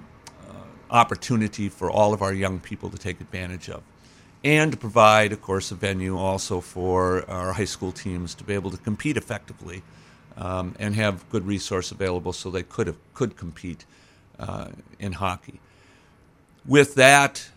opportunity 0.90 1.68
for 1.68 1.90
all 1.90 2.12
of 2.12 2.22
our 2.22 2.32
young 2.32 2.60
people 2.60 2.90
to 2.90 2.98
take 2.98 3.20
advantage 3.20 3.68
of. 3.68 3.82
And 4.44 4.72
to 4.72 4.78
provide, 4.78 5.32
of 5.32 5.40
course, 5.40 5.70
a 5.70 5.74
venue 5.74 6.18
also 6.18 6.60
for 6.60 7.28
our 7.28 7.54
high 7.54 7.64
school 7.64 7.92
teams 7.92 8.34
to 8.36 8.44
be 8.44 8.54
able 8.54 8.70
to 8.70 8.76
compete 8.76 9.16
effectively 9.16 9.82
um, 10.36 10.74
and 10.78 10.94
have 10.94 11.28
good 11.30 11.46
resource 11.46 11.90
available 11.90 12.32
so 12.32 12.50
they 12.50 12.62
could 12.62 12.86
have, 12.86 12.96
could 13.14 13.36
compete 13.36 13.86
uh, 14.38 14.68
in 14.98 15.12
hockey. 15.12 15.60
With 16.66 16.94
that 16.96 17.48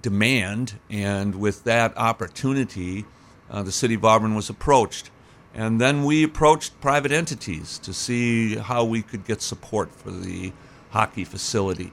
demand 0.00 0.74
and 0.90 1.34
with 1.34 1.64
that 1.64 1.96
opportunity, 1.96 3.04
uh, 3.50 3.62
the 3.62 3.72
city 3.72 3.94
of 3.94 4.04
Auburn 4.04 4.34
was 4.34 4.48
approached. 4.48 5.10
And 5.54 5.80
then 5.80 6.04
we 6.04 6.22
approached 6.22 6.80
private 6.80 7.10
entities 7.10 7.78
to 7.78 7.92
see 7.92 8.56
how 8.56 8.84
we 8.84 9.02
could 9.02 9.24
get 9.24 9.42
support 9.42 9.92
for 9.92 10.10
the 10.10 10.52
hockey 10.90 11.24
facility. 11.24 11.92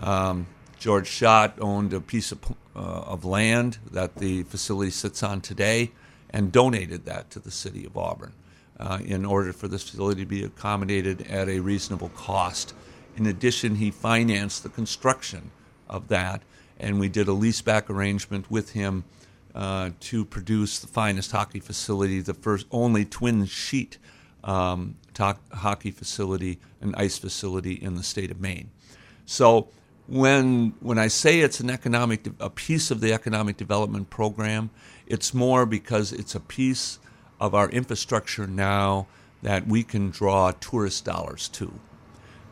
Um, 0.00 0.46
George 0.78 1.08
Schott 1.08 1.58
owned 1.60 1.92
a 1.92 2.00
piece 2.00 2.32
of, 2.32 2.38
uh, 2.74 2.78
of 2.78 3.24
land 3.24 3.78
that 3.90 4.16
the 4.16 4.44
facility 4.44 4.90
sits 4.90 5.22
on 5.22 5.40
today 5.40 5.90
and 6.30 6.52
donated 6.52 7.04
that 7.06 7.30
to 7.30 7.40
the 7.40 7.50
city 7.50 7.84
of 7.84 7.96
Auburn 7.96 8.32
uh, 8.78 8.98
in 9.04 9.24
order 9.24 9.52
for 9.52 9.66
this 9.68 9.88
facility 9.88 10.22
to 10.22 10.26
be 10.26 10.44
accommodated 10.44 11.22
at 11.22 11.48
a 11.48 11.60
reasonable 11.60 12.10
cost. 12.10 12.74
In 13.16 13.26
addition, 13.26 13.76
he 13.76 13.90
financed 13.90 14.62
the 14.62 14.68
construction 14.68 15.50
of 15.88 16.08
that, 16.08 16.42
and 16.78 17.00
we 17.00 17.08
did 17.08 17.28
a 17.28 17.32
leaseback 17.32 17.90
arrangement 17.90 18.50
with 18.50 18.72
him 18.72 19.04
uh, 19.58 19.90
to 19.98 20.24
produce 20.24 20.78
the 20.78 20.86
finest 20.86 21.32
hockey 21.32 21.58
facility, 21.58 22.20
the 22.20 22.32
first 22.32 22.64
only 22.70 23.04
twin 23.04 23.44
sheet 23.44 23.98
um, 24.44 24.96
to- 25.14 25.36
hockey 25.52 25.90
facility, 25.90 26.60
and 26.80 26.94
ice 26.94 27.18
facility 27.18 27.72
in 27.72 27.96
the 27.96 28.04
state 28.04 28.30
of 28.30 28.40
Maine. 28.40 28.70
So 29.26 29.68
when 30.06 30.74
when 30.80 30.96
I 30.96 31.08
say 31.08 31.40
it's 31.40 31.58
an 31.58 31.70
economic 31.70 32.28
a 32.38 32.48
piece 32.48 32.92
of 32.92 33.00
the 33.00 33.12
economic 33.12 33.56
development 33.56 34.10
program, 34.10 34.70
it's 35.08 35.34
more 35.34 35.66
because 35.66 36.12
it's 36.12 36.36
a 36.36 36.40
piece 36.40 37.00
of 37.40 37.52
our 37.52 37.68
infrastructure 37.70 38.46
now 38.46 39.08
that 39.42 39.66
we 39.66 39.82
can 39.82 40.10
draw 40.10 40.52
tourist 40.52 41.04
dollars 41.04 41.48
to. 41.48 41.72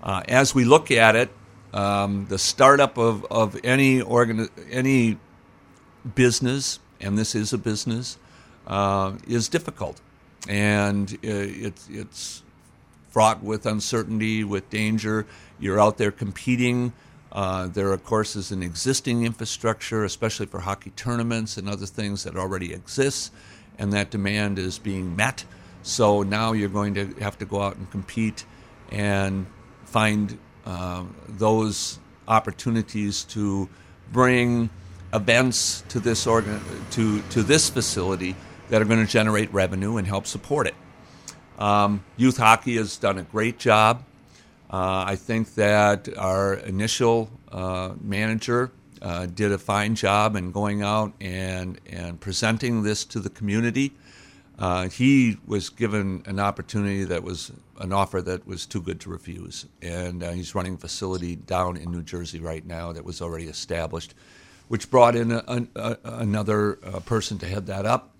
Uh, 0.03 0.23
as 0.29 0.57
we 0.57 0.65
look 0.65 0.91
at 0.91 1.15
it, 1.15 1.31
um, 1.73 2.27
the 2.29 2.39
startup 2.39 2.99
of, 2.99 3.25
of 3.31 3.59
any 3.65 4.01
organ, 4.01 4.49
any 4.71 5.19
business, 6.15 6.79
and 7.01 7.19
this 7.19 7.35
is 7.35 7.53
a 7.53 7.59
business, 7.59 8.19
uh, 8.67 9.13
is 9.27 9.49
difficult, 9.49 10.01
and 10.49 11.13
uh, 11.13 11.17
it's 11.23 11.89
it's 11.91 12.43
fraught 13.11 13.43
with 13.43 13.67
uncertainty, 13.67 14.45
with 14.45 14.69
danger. 14.71 15.27
You're 15.59 15.81
out 15.81 15.97
there 15.97 16.11
competing 16.11 16.93
uh, 17.37 17.67
there, 17.67 17.93
of 17.93 18.03
course, 18.03 18.35
is 18.35 18.51
an 18.51 18.63
existing 18.63 19.27
infrastructure, 19.27 20.05
especially 20.05 20.47
for 20.47 20.61
hockey 20.61 20.91
tournaments 20.97 21.59
and 21.59 21.69
other 21.69 21.85
things 21.85 22.25
that 22.25 22.35
already 22.35 22.73
exists, 22.73 23.31
and 23.79 23.93
that 23.93 24.11
demand 24.11 24.59
is 24.59 24.79
being 24.79 25.15
met. 25.15 25.45
So 25.83 26.23
now 26.23 26.53
you're 26.53 26.71
going 26.71 26.95
to 26.95 27.07
have 27.21 27.37
to 27.39 27.45
go 27.45 27.61
out 27.61 27.77
and 27.77 27.91
compete 27.91 28.47
and 28.91 29.47
find 29.85 30.39
uh, 30.65 31.05
those 31.29 31.99
opportunities 32.27 33.25
to 33.25 33.69
bring 34.13 34.71
events 35.13 35.85
to 35.89 36.01
this 36.01 36.27
organ- 36.27 36.61
to 36.93 37.23
to 37.31 37.43
this 37.43 37.71
facility 37.71 38.35
that 38.69 38.83
are 38.83 38.85
going 38.85 39.05
to 39.05 39.11
generate 39.11 39.53
revenue 39.53 39.97
and 39.97 40.07
help 40.07 40.27
support 40.27 40.67
it. 40.67 40.75
Um, 41.59 42.05
youth 42.17 42.37
hockey 42.37 42.77
has 42.77 42.97
done 42.97 43.19
a 43.19 43.23
great 43.23 43.59
job. 43.59 44.05
Uh, 44.69 45.05
I 45.07 45.17
think 45.17 45.55
that 45.55 46.09
our 46.19 46.55
initial 46.55 47.31
uh, 47.53 47.93
manager 48.01 48.73
uh, 49.01 49.27
did 49.27 49.53
a 49.53 49.59
fine 49.59 49.95
job 49.95 50.37
in 50.37 50.51
going 50.51 50.83
out 50.83 51.13
and, 51.21 51.81
and 51.87 52.21
presenting 52.21 52.83
this 52.83 53.05
to 53.05 53.21
the 53.21 53.31
community. 53.31 53.93
Uh, 54.59 54.89
he 54.89 55.37
was 55.47 55.69
given 55.69 56.23
an 56.27 56.41
opportunity 56.41 57.05
that 57.05 57.23
was 57.23 57.53
an 57.79 57.93
offer 57.93 58.23
that 58.23 58.47
was 58.47 58.67
too 58.67 58.81
good 58.81 58.99
to 59.01 59.11
refuse. 59.11 59.67
And 59.83 60.23
uh, 60.23 60.33
he's 60.33 60.55
running 60.55 60.75
a 60.75 60.79
facility 60.79 61.37
down 61.37 61.77
in 61.77 61.93
New 61.93 62.03
Jersey 62.03 62.41
right 62.41 62.67
now 62.67 62.93
that 62.93 63.05
was 63.05 63.21
already 63.21 63.47
established, 63.47 64.15
which 64.69 64.91
brought 64.91 65.15
in 65.15 65.33
a, 65.33 65.67
a, 65.75 65.97
another 66.05 66.79
uh, 66.85 67.01
person 67.01 67.39
to 67.39 67.47
head 67.47 67.67
that 67.67 67.87
up. 67.87 68.15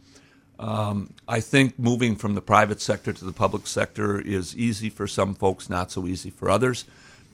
Um, 0.59 1.13
I 1.29 1.41
think 1.41 1.79
moving 1.79 2.17
from 2.17 2.35
the 2.35 2.41
private 2.41 2.81
sector 2.81 3.13
to 3.13 3.25
the 3.25 3.33
public 3.33 3.67
sector 3.67 4.19
is 4.19 4.57
easy 4.57 4.89
for 4.89 5.07
some 5.07 5.35
folks, 5.35 5.69
not 5.69 5.91
so 5.91 6.07
easy 6.07 6.31
for 6.31 6.49
others. 6.49 6.87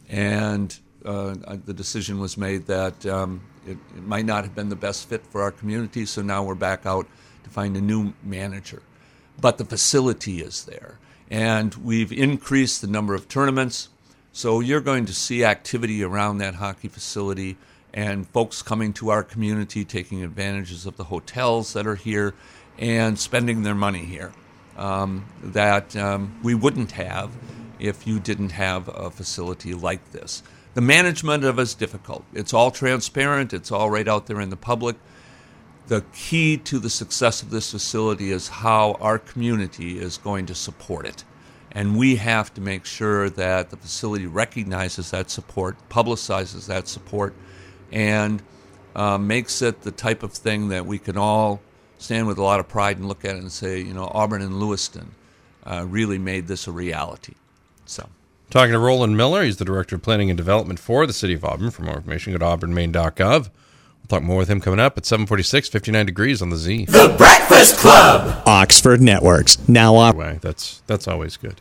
And 0.09 0.77
uh, 1.05 1.35
the 1.65 1.75
decision 1.75 2.19
was 2.19 2.37
made 2.37 2.67
that 2.67 3.07
um, 3.07 3.43
it, 3.67 3.79
it, 3.97 4.03
might 4.03 4.25
not 4.25 4.45
have 4.45 4.55
been 4.55 4.69
the 4.69 4.77
best 4.77 5.09
fit 5.09 5.25
for 5.27 5.43
our 5.43 5.51
community, 5.51 6.05
so 6.07 6.23
now 6.23 6.43
we're 6.43 6.55
back 6.55 6.87
out 6.87 7.07
to 7.45 7.51
find 7.51 7.77
a 7.77 7.81
new 7.81 8.13
manager. 8.23 8.83
But 9.41 9.59
the 9.59 9.65
facility 9.65 10.41
is 10.41 10.65
there, 10.65 10.99
and 11.31 11.75
we've 11.75 12.13
increased 12.13 12.81
the 12.81 12.87
number 12.87 13.15
of 13.15 13.29
tournaments. 13.29 13.89
So 14.33 14.61
you're 14.61 14.81
going 14.81 15.07
to 15.07 15.15
see 15.15 15.45
activity 15.45 16.03
around 16.03 16.39
that 16.39 16.57
hockey 16.57 16.89
facility 16.89 17.57
and 17.95 18.27
folks 18.29 18.63
coming 18.63 18.93
to 18.95 19.11
our 19.11 19.23
community, 19.23 19.85
taking 19.85 20.23
advantages 20.23 20.87
of 20.87 20.97
the 20.97 21.05
hotels 21.05 21.73
that 21.75 21.87
are 21.87 21.97
here 21.97 22.35
and 22.79 23.19
spending 23.19 23.63
their 23.63 23.75
money 23.75 24.05
here 24.05 24.33
um, 24.77 25.27
that 25.43 25.95
um, 25.97 26.39
we 26.43 26.55
wouldn't 26.55 26.93
have 26.93 27.31
if 27.79 28.07
you 28.07 28.19
didn't 28.21 28.53
have 28.53 28.89
a 28.89 29.11
facility 29.11 29.75
like 29.75 30.13
this. 30.13 30.43
The 30.75 30.81
management 30.81 31.45
of 31.45 31.59
it 31.59 31.63
is 31.63 31.75
difficult. 31.75 32.25
It's 32.33 32.55
all 32.55 32.71
transparent, 32.71 33.53
it's 33.53 33.71
all 33.71 33.91
right 33.91 34.09
out 34.09 34.27
there 34.27 34.41
in 34.41 34.51
the 34.51 34.57
public. 34.57 34.97
The 35.89 36.03
key 36.15 36.57
to 36.59 36.79
the 36.79 36.89
success 36.89 37.43
of 37.43 37.51
this 37.51 37.73
facility 37.73 38.31
is 38.31 38.49
how 38.49 38.93
our 39.01 39.19
community 39.19 39.99
is 39.99 40.17
going 40.17 40.47
to 40.47 40.55
support 40.55 41.05
it. 41.07 41.25
And 41.73 41.99
we 41.99 42.17
have 42.17 42.55
to 42.55 42.61
make 42.61 42.85
sure 42.85 43.29
that 43.31 43.71
the 43.71 43.77
facility 43.77 44.27
recognizes 44.27 45.11
that 45.11 45.31
support, 45.31 45.77
publicizes 45.89 46.67
that 46.67 46.87
support, 46.87 47.35
and 47.93 48.43
uh, 48.97 49.19
makes 49.19 49.63
it 49.63 49.83
the 49.83 49.91
type 49.91 50.23
of 50.23 50.33
thing 50.33 50.69
that 50.69 50.87
we 50.87 50.99
can 50.99 51.17
all 51.17 51.61
stand 51.99 52.27
with 52.27 52.39
a 52.39 52.43
lot 52.43 52.61
of 52.61 52.69
pride 52.69 52.99
and 52.99 53.07
look 53.07 53.25
at 53.25 53.37
it 53.37 53.39
and 53.39 53.53
say, 53.53 53.81
you 53.81 53.95
know, 53.95 54.11
Auburn 54.13 54.43
and 54.43 54.59
Lewiston 54.59 55.15
uh, 55.65 55.85
really 55.89 56.19
made 56.19 56.49
this 56.49 56.67
a 56.67 56.73
reality. 56.73 57.35
So. 57.85 58.09
Talking 58.51 58.73
to 58.73 58.79
Roland 58.79 59.17
Miller, 59.17 59.45
he's 59.45 59.57
the 59.57 59.65
Director 59.65 59.97
of 59.97 60.03
Planning 60.03 60.29
and 60.29 60.37
Development 60.37 60.79
for 60.79 61.07
the 61.07 61.13
City 61.13 61.33
of 61.33 61.45
Auburn. 61.45 61.71
For 61.71 61.83
more 61.83 61.97
information, 61.97 62.33
go 62.33 62.39
to 62.39 62.45
auburnmaine.gov 62.45 63.51
We'll 64.03 64.19
talk 64.19 64.27
more 64.27 64.39
with 64.39 64.51
him 64.51 64.61
coming 64.61 64.81
up 64.81 64.99
at 64.99 65.07
746, 65.07 65.69
59 65.69 66.07
degrees 66.07 66.43
on 66.43 66.51
the 66.51 66.57
Z. 66.57 66.87
The 66.87 67.15
Breakfast 67.17 67.77
Club. 67.77 68.43
Oxford 68.47 69.01
Networks. 69.01 69.69
Now 69.69 69.95
on. 69.95 70.17
Way. 70.17 70.39
That's, 70.43 70.83
that's 70.89 71.07
always 71.07 71.37
good. 71.37 71.61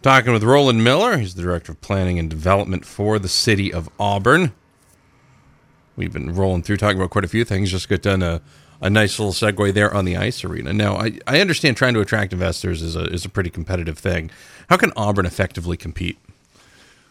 Talking 0.00 0.32
with 0.32 0.44
Roland 0.44 0.84
Miller. 0.84 1.18
He's 1.18 1.34
the 1.34 1.42
Director 1.42 1.72
of 1.72 1.80
Planning 1.80 2.20
and 2.20 2.30
Development 2.30 2.84
for 2.84 3.18
the 3.18 3.28
City 3.28 3.72
of 3.72 3.88
Auburn. 3.98 4.52
We've 5.96 6.12
been 6.12 6.34
rolling 6.34 6.62
through 6.62 6.76
talking 6.76 6.98
about 6.98 7.10
quite 7.10 7.24
a 7.24 7.28
few 7.28 7.44
things. 7.44 7.70
Just 7.70 7.88
got 7.88 8.02
done 8.02 8.22
a, 8.22 8.42
a 8.80 8.90
nice 8.90 9.18
little 9.18 9.32
segue 9.32 9.72
there 9.72 9.92
on 9.92 10.04
the 10.04 10.16
ice 10.16 10.44
arena. 10.44 10.72
Now, 10.72 10.96
I, 10.96 11.18
I 11.26 11.40
understand 11.40 11.76
trying 11.76 11.94
to 11.94 12.00
attract 12.00 12.32
investors 12.32 12.82
is 12.82 12.96
a, 12.96 13.04
is 13.04 13.24
a 13.24 13.28
pretty 13.30 13.50
competitive 13.50 13.98
thing. 13.98 14.30
How 14.68 14.76
can 14.76 14.92
Auburn 14.96 15.26
effectively 15.26 15.76
compete? 15.76 16.18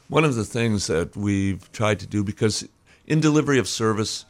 One 0.08 0.24
of 0.24 0.36
the 0.36 0.46
things 0.46 0.86
that 0.88 1.18
we've 1.18 1.72
tried 1.72 2.00
to 2.02 2.08
do, 2.08 2.24
because 2.24 2.68
in 3.08 3.20
delivery 3.20 3.58
of 3.58 3.68
service, 3.68 4.26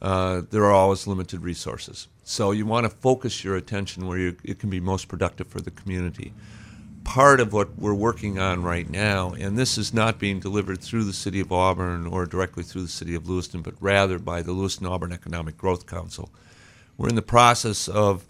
uh, 0.00 0.42
there 0.50 0.64
are 0.64 0.72
always 0.72 1.06
limited 1.06 1.42
resources. 1.42 2.08
So 2.24 2.52
you 2.52 2.64
want 2.64 2.84
to 2.84 2.90
focus 2.90 3.44
your 3.44 3.56
attention 3.56 4.06
where 4.06 4.18
you, 4.18 4.36
it 4.42 4.58
can 4.58 4.70
be 4.70 4.80
most 4.80 5.08
productive 5.08 5.48
for 5.48 5.60
the 5.60 5.70
community. 5.70 6.32
Part 7.08 7.40
of 7.40 7.54
what 7.54 7.78
we're 7.78 7.94
working 7.94 8.38
on 8.38 8.62
right 8.62 8.88
now, 8.88 9.32
and 9.32 9.56
this 9.56 9.78
is 9.78 9.94
not 9.94 10.18
being 10.18 10.40
delivered 10.40 10.82
through 10.82 11.04
the 11.04 11.14
City 11.14 11.40
of 11.40 11.50
Auburn 11.50 12.06
or 12.06 12.26
directly 12.26 12.62
through 12.62 12.82
the 12.82 12.88
City 12.88 13.14
of 13.14 13.26
Lewiston, 13.26 13.62
but 13.62 13.74
rather 13.80 14.18
by 14.18 14.42
the 14.42 14.52
Lewiston 14.52 14.86
Auburn 14.86 15.10
Economic 15.10 15.56
Growth 15.56 15.86
Council. 15.86 16.30
We're 16.98 17.08
in 17.08 17.14
the 17.14 17.22
process 17.22 17.88
of 17.88 18.26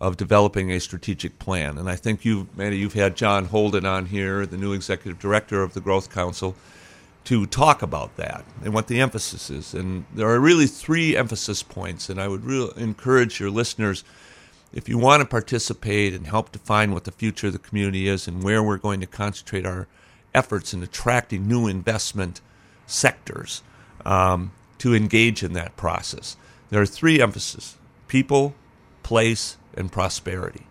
of 0.00 0.16
developing 0.16 0.72
a 0.72 0.80
strategic 0.80 1.38
plan. 1.38 1.76
And 1.78 1.88
I 1.90 1.94
think 1.94 2.24
you, 2.24 2.48
Manny, 2.56 2.76
you've 2.76 2.94
had 2.94 3.16
John 3.16 3.44
Holden 3.44 3.86
on 3.86 4.06
here, 4.06 4.46
the 4.46 4.56
new 4.56 4.72
executive 4.72 5.20
director 5.20 5.62
of 5.62 5.74
the 5.74 5.80
Growth 5.80 6.10
Council, 6.10 6.56
to 7.24 7.46
talk 7.46 7.82
about 7.82 8.16
that 8.16 8.44
and 8.64 8.74
what 8.74 8.88
the 8.88 9.00
emphasis 9.00 9.48
is. 9.50 9.74
And 9.74 10.06
there 10.12 10.28
are 10.28 10.40
really 10.40 10.66
three 10.66 11.16
emphasis 11.16 11.62
points, 11.62 12.08
and 12.08 12.20
I 12.20 12.26
would 12.26 12.44
really 12.44 12.72
encourage 12.82 13.38
your 13.38 13.50
listeners, 13.50 14.02
if 14.72 14.88
you 14.88 14.98
want 14.98 15.20
to 15.20 15.26
participate 15.26 16.14
and 16.14 16.26
help 16.26 16.52
define 16.52 16.92
what 16.92 17.04
the 17.04 17.12
future 17.12 17.48
of 17.48 17.52
the 17.52 17.58
community 17.58 18.08
is 18.08 18.26
and 18.26 18.42
where 18.42 18.62
we're 18.62 18.78
going 18.78 19.00
to 19.00 19.06
concentrate 19.06 19.66
our 19.66 19.86
efforts 20.34 20.72
in 20.72 20.82
attracting 20.82 21.46
new 21.46 21.66
investment 21.66 22.40
sectors 22.86 23.62
um, 24.04 24.52
to 24.78 24.94
engage 24.94 25.42
in 25.42 25.52
that 25.52 25.76
process. 25.76 26.36
There 26.70 26.80
are 26.80 26.86
three 26.86 27.20
emphases 27.20 27.76
people, 28.08 28.54
place, 29.02 29.56
and 29.74 29.90
prosperity. 29.90 30.66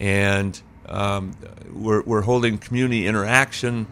And 0.00 0.60
um, 0.88 1.36
we're, 1.72 2.02
we're 2.02 2.22
holding 2.22 2.58
community 2.58 3.06
interaction 3.06 3.86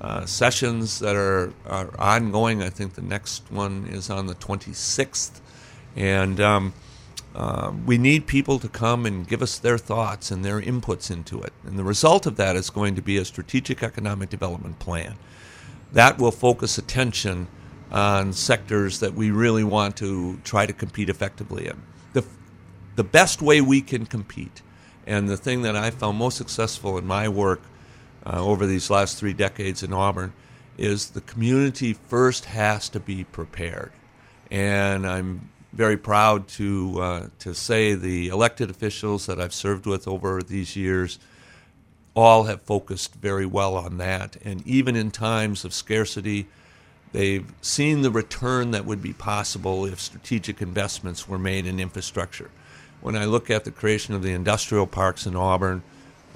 uh, 0.00 0.26
sessions 0.26 0.98
that 0.98 1.16
are, 1.16 1.52
are 1.66 1.98
ongoing. 1.98 2.62
I 2.62 2.68
think 2.68 2.94
the 2.94 3.02
next 3.02 3.50
one 3.50 3.86
is 3.90 4.10
on 4.10 4.26
the 4.26 4.34
26th. 4.34 5.40
And 5.96 6.40
um, 6.40 6.74
uh, 7.34 7.72
we 7.86 7.96
need 7.96 8.26
people 8.26 8.58
to 8.58 8.68
come 8.68 9.06
and 9.06 9.26
give 9.26 9.40
us 9.40 9.58
their 9.58 9.78
thoughts 9.78 10.30
and 10.30 10.44
their 10.44 10.60
inputs 10.60 11.10
into 11.10 11.40
it. 11.40 11.52
And 11.64 11.78
the 11.78 11.84
result 11.84 12.26
of 12.26 12.36
that 12.36 12.56
is 12.56 12.68
going 12.68 12.94
to 12.96 13.02
be 13.02 13.16
a 13.16 13.24
strategic 13.24 13.82
economic 13.82 14.28
development 14.28 14.78
plan. 14.78 15.16
That 15.92 16.18
will 16.18 16.30
focus 16.30 16.78
attention 16.78 17.48
on 17.90 18.32
sectors 18.32 19.00
that 19.00 19.14
we 19.14 19.30
really 19.30 19.64
want 19.64 19.96
to 19.98 20.38
try 20.44 20.66
to 20.66 20.72
compete 20.72 21.08
effectively 21.08 21.66
in. 21.66 21.82
The, 22.12 22.24
the 22.96 23.04
best 23.04 23.40
way 23.40 23.60
we 23.60 23.80
can 23.80 24.06
compete, 24.06 24.62
and 25.06 25.28
the 25.28 25.36
thing 25.36 25.62
that 25.62 25.76
I 25.76 25.90
found 25.90 26.18
most 26.18 26.36
successful 26.36 26.98
in 26.98 27.06
my 27.06 27.28
work 27.28 27.62
uh, 28.26 28.42
over 28.42 28.66
these 28.66 28.88
last 28.90 29.18
three 29.18 29.32
decades 29.32 29.82
in 29.82 29.92
Auburn, 29.92 30.32
is 30.78 31.10
the 31.10 31.20
community 31.22 31.92
first 31.92 32.46
has 32.46 32.88
to 32.90 33.00
be 33.00 33.24
prepared. 33.24 33.92
And 34.50 35.06
I'm 35.06 35.50
very 35.72 35.96
proud 35.96 36.48
to 36.48 37.00
uh, 37.00 37.26
to 37.38 37.54
say 37.54 37.94
the 37.94 38.28
elected 38.28 38.70
officials 38.70 39.26
that 39.26 39.40
I've 39.40 39.54
served 39.54 39.86
with 39.86 40.06
over 40.06 40.42
these 40.42 40.76
years 40.76 41.18
all 42.14 42.44
have 42.44 42.60
focused 42.62 43.14
very 43.14 43.46
well 43.46 43.74
on 43.74 43.96
that. 43.98 44.36
And 44.44 44.66
even 44.66 44.96
in 44.96 45.10
times 45.10 45.64
of 45.64 45.72
scarcity, 45.72 46.46
they've 47.12 47.50
seen 47.62 48.02
the 48.02 48.10
return 48.10 48.70
that 48.72 48.84
would 48.84 49.02
be 49.02 49.14
possible 49.14 49.86
if 49.86 49.98
strategic 49.98 50.60
investments 50.60 51.26
were 51.26 51.38
made 51.38 51.66
in 51.66 51.80
infrastructure. 51.80 52.50
When 53.00 53.16
I 53.16 53.24
look 53.24 53.50
at 53.50 53.64
the 53.64 53.70
creation 53.70 54.14
of 54.14 54.22
the 54.22 54.32
industrial 54.32 54.86
parks 54.86 55.26
in 55.26 55.34
Auburn 55.34 55.82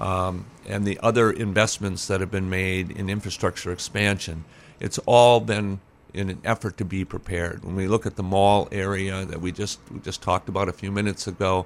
um, 0.01 0.45
and 0.67 0.85
the 0.85 0.99
other 1.01 1.31
investments 1.31 2.07
that 2.07 2.21
have 2.21 2.31
been 2.31 2.49
made 2.49 2.91
in 2.91 3.09
infrastructure 3.09 3.71
expansion, 3.71 4.45
it's 4.79 4.99
all 5.05 5.39
been 5.39 5.79
in 6.13 6.29
an 6.29 6.41
effort 6.43 6.77
to 6.77 6.85
be 6.85 7.05
prepared. 7.05 7.63
When 7.63 7.75
we 7.75 7.87
look 7.87 8.05
at 8.05 8.15
the 8.15 8.23
mall 8.23 8.67
area 8.71 9.25
that 9.25 9.41
we 9.41 9.51
just 9.51 9.79
we 9.91 9.99
just 9.99 10.21
talked 10.21 10.49
about 10.49 10.69
a 10.69 10.73
few 10.73 10.91
minutes 10.91 11.27
ago, 11.27 11.65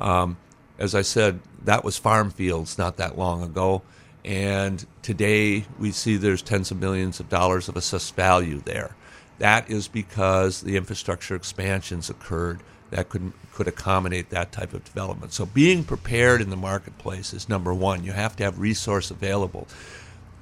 um, 0.00 0.36
as 0.78 0.94
I 0.94 1.02
said, 1.02 1.40
that 1.64 1.84
was 1.84 1.98
farm 1.98 2.30
fields 2.30 2.78
not 2.78 2.96
that 2.96 3.18
long 3.18 3.42
ago, 3.42 3.82
and 4.24 4.84
today 5.02 5.64
we 5.78 5.90
see 5.90 6.16
there's 6.16 6.42
tens 6.42 6.70
of 6.70 6.80
millions 6.80 7.20
of 7.20 7.28
dollars 7.28 7.68
of 7.68 7.76
assessed 7.76 8.14
value 8.14 8.60
there. 8.64 8.96
That 9.38 9.70
is 9.70 9.88
because 9.88 10.60
the 10.60 10.76
infrastructure 10.76 11.34
expansions 11.34 12.10
occurred 12.10 12.60
that 12.90 13.08
could 13.08 13.32
could 13.52 13.68
accommodate 13.68 14.30
that 14.30 14.52
type 14.52 14.72
of 14.72 14.84
development. 14.84 15.32
So 15.32 15.46
being 15.46 15.84
prepared 15.84 16.40
in 16.40 16.50
the 16.50 16.56
marketplace 16.56 17.32
is 17.32 17.48
number 17.48 17.74
one. 17.74 18.04
You 18.04 18.12
have 18.12 18.36
to 18.36 18.44
have 18.44 18.58
resource 18.58 19.10
available. 19.10 19.66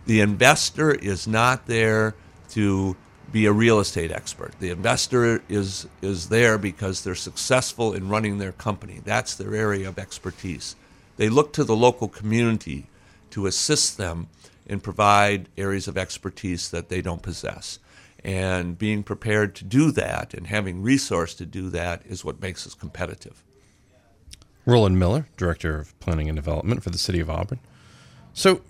The 0.07 0.21
investor 0.21 0.93
is 0.93 1.27
not 1.27 1.67
there 1.67 2.15
to 2.51 2.97
be 3.31 3.47
a 3.47 3.53
real 3.53 3.79
estate 3.79 4.11
expert. 4.11 4.59
The 4.59 4.71
investor 4.71 5.43
is 5.49 5.87
is 6.01 6.29
there 6.29 6.59
because 6.59 7.03
they're 7.03 7.15
successful 7.15 7.93
in 7.93 8.09
running 8.09 8.39
their 8.39 8.53
company. 8.53 9.01
That's 9.05 9.35
their 9.35 9.55
area 9.55 9.89
of 9.89 9.99
expertise. 9.99 10.77
They 11.17 11.29
look 11.29 11.53
to 11.55 11.65
the 11.65 11.77
local 11.77 12.09
community 12.09 12.87
to 13.31 13.47
assist 13.47 13.99
them 13.99 14.29
and 14.67 14.83
provide 14.83 15.49
areas 15.57 15.89
of 15.89 15.99
expertise 15.99 16.71
that 16.71 16.89
they 16.89 17.03
don't 17.03 17.23
possess. 17.23 17.79
And 18.25 18.77
being 18.77 19.03
prepared 19.03 19.55
to 19.57 19.65
do 19.65 19.91
that 19.93 20.35
and 20.35 20.47
having 20.47 20.83
resource 20.83 21.35
to 21.35 21.47
do 21.47 21.71
that 21.71 22.03
is 22.07 22.25
what 22.25 22.41
makes 22.41 22.67
us 22.67 22.75
competitive. 22.75 23.43
Roland 24.67 24.99
Miller, 24.99 25.29
Director 25.37 25.79
of 25.79 25.99
Planning 26.01 26.29
and 26.29 26.37
Development 26.37 26.83
for 26.83 26.91
the 26.91 26.99
City 26.99 27.21
of 27.21 27.31
Auburn. 27.31 27.61
So, 28.35 28.61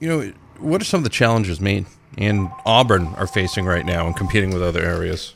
you 0.00 0.08
know, 0.08 0.32
what 0.58 0.82
are 0.82 0.84
some 0.84 0.98
of 0.98 1.04
the 1.04 1.10
challenges 1.10 1.60
Maine 1.60 1.86
and 2.16 2.50
Auburn 2.64 3.08
are 3.16 3.26
facing 3.26 3.66
right 3.66 3.84
now 3.84 4.06
and 4.06 4.16
competing 4.16 4.52
with 4.52 4.62
other 4.62 4.82
areas? 4.82 5.34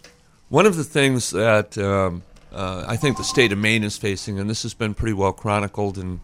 One 0.49 0.67
of 0.67 0.77
the 0.77 0.85
things 0.85 1.31
that 1.31 1.77
um, 1.79 2.23
uh, 2.53 2.85
I 2.87 2.97
think 2.97 3.17
the 3.17 3.25
state 3.25 3.53
of 3.53 3.59
Maine 3.59 3.85
is 3.85 3.97
facing, 3.97 4.39
and 4.39 4.51
this 4.51 4.63
has 4.63 4.75
been 4.75 4.95
pretty 4.95 5.13
well 5.13 5.33
chronicled 5.33 5.99
and 5.99 6.21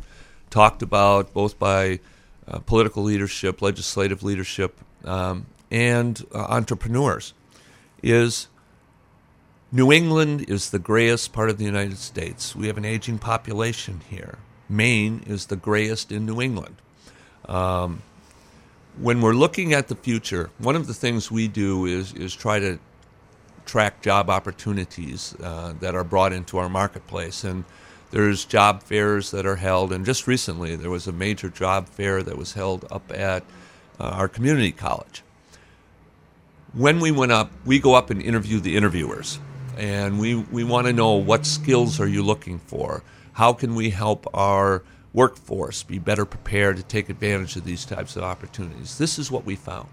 talked 0.51 0.83
about 0.83 1.33
both 1.33 1.59
by 1.59 2.01
uh, 2.49 2.59
political 2.61 3.03
leadership, 3.03 3.63
legislative 3.63 4.23
leadership, 4.23 4.79
um, 5.05 5.47
and 5.71 6.25
uh, 6.35 6.39
entrepreneurs, 6.39 7.35
is 8.03 8.49
New 9.73 9.93
England 9.93 10.49
is 10.49 10.71
the 10.71 10.79
grayest 10.79 11.33
part 11.33 11.51
of 11.51 11.59
the 11.59 11.65
United 11.65 11.99
States. 11.99 12.55
We 12.55 12.69
have 12.69 12.79
an 12.79 12.85
aging 12.85 13.19
population 13.19 14.01
here. 14.09 14.39
Maine 14.69 15.23
is 15.27 15.47
the 15.47 15.57
grayest 15.57 16.11
in 16.11 16.27
New 16.27 16.41
England. 16.41 16.77
Um, 17.47 18.03
when 19.01 19.21
we're 19.21 19.35
looking 19.35 19.73
at 19.73 19.89
the 19.89 19.95
future, 19.95 20.51
one 20.59 20.77
of 20.77 20.87
the 20.87 20.95
things 20.95 21.31
we 21.31 21.49
do 21.49 21.87
is 21.87 22.13
is 22.15 22.35
try 22.35 22.59
to 22.59 22.79
track 23.67 24.01
job 24.01 24.31
opportunities 24.31 25.35
uh, 25.43 25.75
that 25.81 25.95
are 25.95 26.05
brought 26.05 26.33
into 26.33 26.59
our 26.59 26.69
marketplace. 26.69 27.45
And 27.45 27.65
there's 28.11 28.45
job 28.45 28.83
fairs 28.83 29.33
that 29.33 29.45
are 29.45 29.57
held, 29.57 29.93
and 29.93 30.07
just 30.07 30.27
recently 30.27 30.77
there 30.77 30.91
was 30.91 31.07
a 31.07 31.13
major 31.13 31.51
job 31.51 31.89
fair 31.89 32.23
that 32.23 32.39
was 32.39 32.53
held 32.53 32.87
up 32.91 33.11
at 33.13 33.43
uh, 33.99 34.05
our 34.05 34.29
community 34.29 34.73
college. 34.73 35.23
When 36.73 37.01
we 37.01 37.11
went 37.11 37.33
up, 37.33 37.51
we 37.65 37.79
go 37.79 37.95
up 37.95 38.11
and 38.11 38.23
interview 38.23 38.61
the 38.61 38.77
interviewers, 38.77 39.41
and 39.77 40.21
we, 40.21 40.35
we 40.35 40.63
want 40.63 40.87
to 40.87 40.93
know 40.93 41.15
what 41.15 41.45
skills 41.45 42.01
are 42.01 42.07
you 42.07 42.23
looking 42.23 42.59
for? 42.61 43.03
How 43.33 43.53
can 43.53 43.75
we 43.75 43.91
help 43.91 44.27
our 44.33 44.83
workforce 45.17 45.83
be 45.83 45.99
better 45.99 46.27
prepared 46.27 46.77
to 46.77 46.83
take 46.83 47.09
advantage 47.09 47.57
of 47.57 47.65
these 47.65 47.87
types 47.87 48.17
of 48.17 48.23
opportunities? 48.23 48.99
This 48.99 49.19
is 49.19 49.31
what 49.31 49.47
we 49.47 49.57
found. 49.57 49.89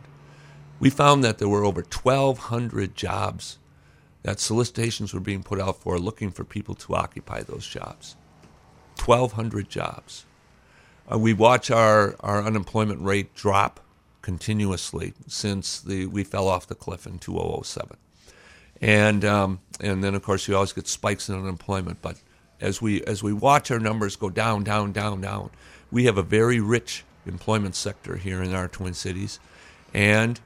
We 0.82 0.90
found 0.90 1.24
that 1.24 1.38
there 1.38 1.48
were 1.48 1.64
over 1.64 1.82
1,200 1.82 2.94
jobs 2.94 3.58
that 4.24 4.42
solicitations 4.42 5.14
were 5.14 5.22
being 5.22 5.42
put 5.42 5.62
out 5.62 5.80
for 5.82 5.98
looking 5.98 6.30
for 6.30 6.44
people 6.44 6.76
to 6.76 6.96
occupy 6.96 7.42
those 7.42 7.66
jobs. 7.66 8.18
1,200 9.04 9.70
jobs. 9.70 10.26
Uh, 11.12 11.18
we 11.18 11.34
watch 11.34 11.72
our, 11.72 12.16
our 12.20 12.44
unemployment 12.44 13.02
rate 13.02 13.34
drop 13.34 13.80
continuously 14.22 15.14
since 15.28 15.80
the, 15.80 16.06
we 16.06 16.26
fell 16.26 16.50
off 16.50 16.68
the 16.68 16.76
cliff 16.76 17.06
in 17.06 17.18
2007. 17.18 17.96
And, 18.82 19.24
um, 19.24 19.62
and 19.80 20.04
then, 20.04 20.16
of 20.16 20.24
course, 20.24 20.50
you 20.50 20.56
always 20.56 20.74
get 20.74 20.88
spikes 20.88 21.30
in 21.30 21.36
unemployment. 21.36 22.02
But 22.02 22.18
as 22.62 22.82
we, 22.82 23.04
as 23.04 23.22
we 23.22 23.34
watch 23.34 23.72
our 23.72 23.80
numbers 23.80 24.16
go 24.16 24.30
down, 24.30 24.64
down, 24.64 24.92
down, 24.92 25.22
down, 25.22 25.50
we 25.92 26.06
have 26.06 26.18
a 26.18 26.24
very 26.24 26.60
rich 26.60 27.04
employment 27.26 27.76
sector 27.76 28.18
here 28.18 28.42
in 28.42 28.54
our 28.54 28.68
Twin 28.68 28.94
Cities. 28.94 29.40
And 29.94 30.40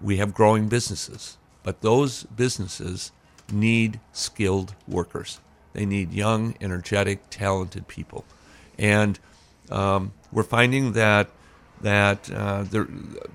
we 0.00 0.18
have 0.18 0.34
growing 0.34 0.68
businesses 0.68 1.38
but 1.66 1.80
those 1.80 2.22
businesses 2.22 3.10
need 3.52 3.98
skilled 4.12 4.76
workers. 4.86 5.40
They 5.72 5.84
need 5.84 6.12
young, 6.12 6.54
energetic, 6.60 7.28
talented 7.28 7.88
people, 7.88 8.24
and 8.78 9.18
um, 9.68 10.12
we're 10.30 10.44
finding 10.44 10.92
that 10.92 11.28
that 11.80 12.30
uh, 12.30 12.64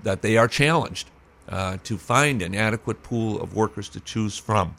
that 0.02 0.22
they 0.22 0.38
are 0.38 0.48
challenged 0.48 1.10
uh, 1.46 1.76
to 1.84 1.98
find 1.98 2.40
an 2.40 2.54
adequate 2.54 3.02
pool 3.02 3.38
of 3.38 3.54
workers 3.54 3.90
to 3.90 4.00
choose 4.00 4.38
from. 4.38 4.76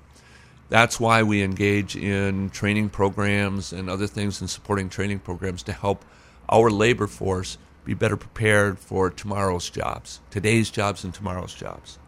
That's 0.73 0.99
why 0.99 1.21
we 1.21 1.43
engage 1.43 1.95
in 1.95 2.49
training 2.49 2.89
programs 2.89 3.73
and 3.73 3.91
other 3.91 4.07
things 4.07 4.41
and 4.41 4.49
supporting 4.49 4.89
training 4.89 5.19
programs 5.19 5.61
to 5.63 5.71
help 5.71 6.03
our 6.49 6.71
labor 6.71 7.05
force 7.05 7.59
be 7.85 7.93
better 7.93 8.17
prepared 8.17 8.79
for 8.79 9.11
tomorrow's 9.11 9.69
jobs, 9.69 10.19
today's 10.31 10.71
jobs, 10.71 11.03
and 11.03 11.13
tomorrow's 11.13 11.53
jobs. 11.53 11.99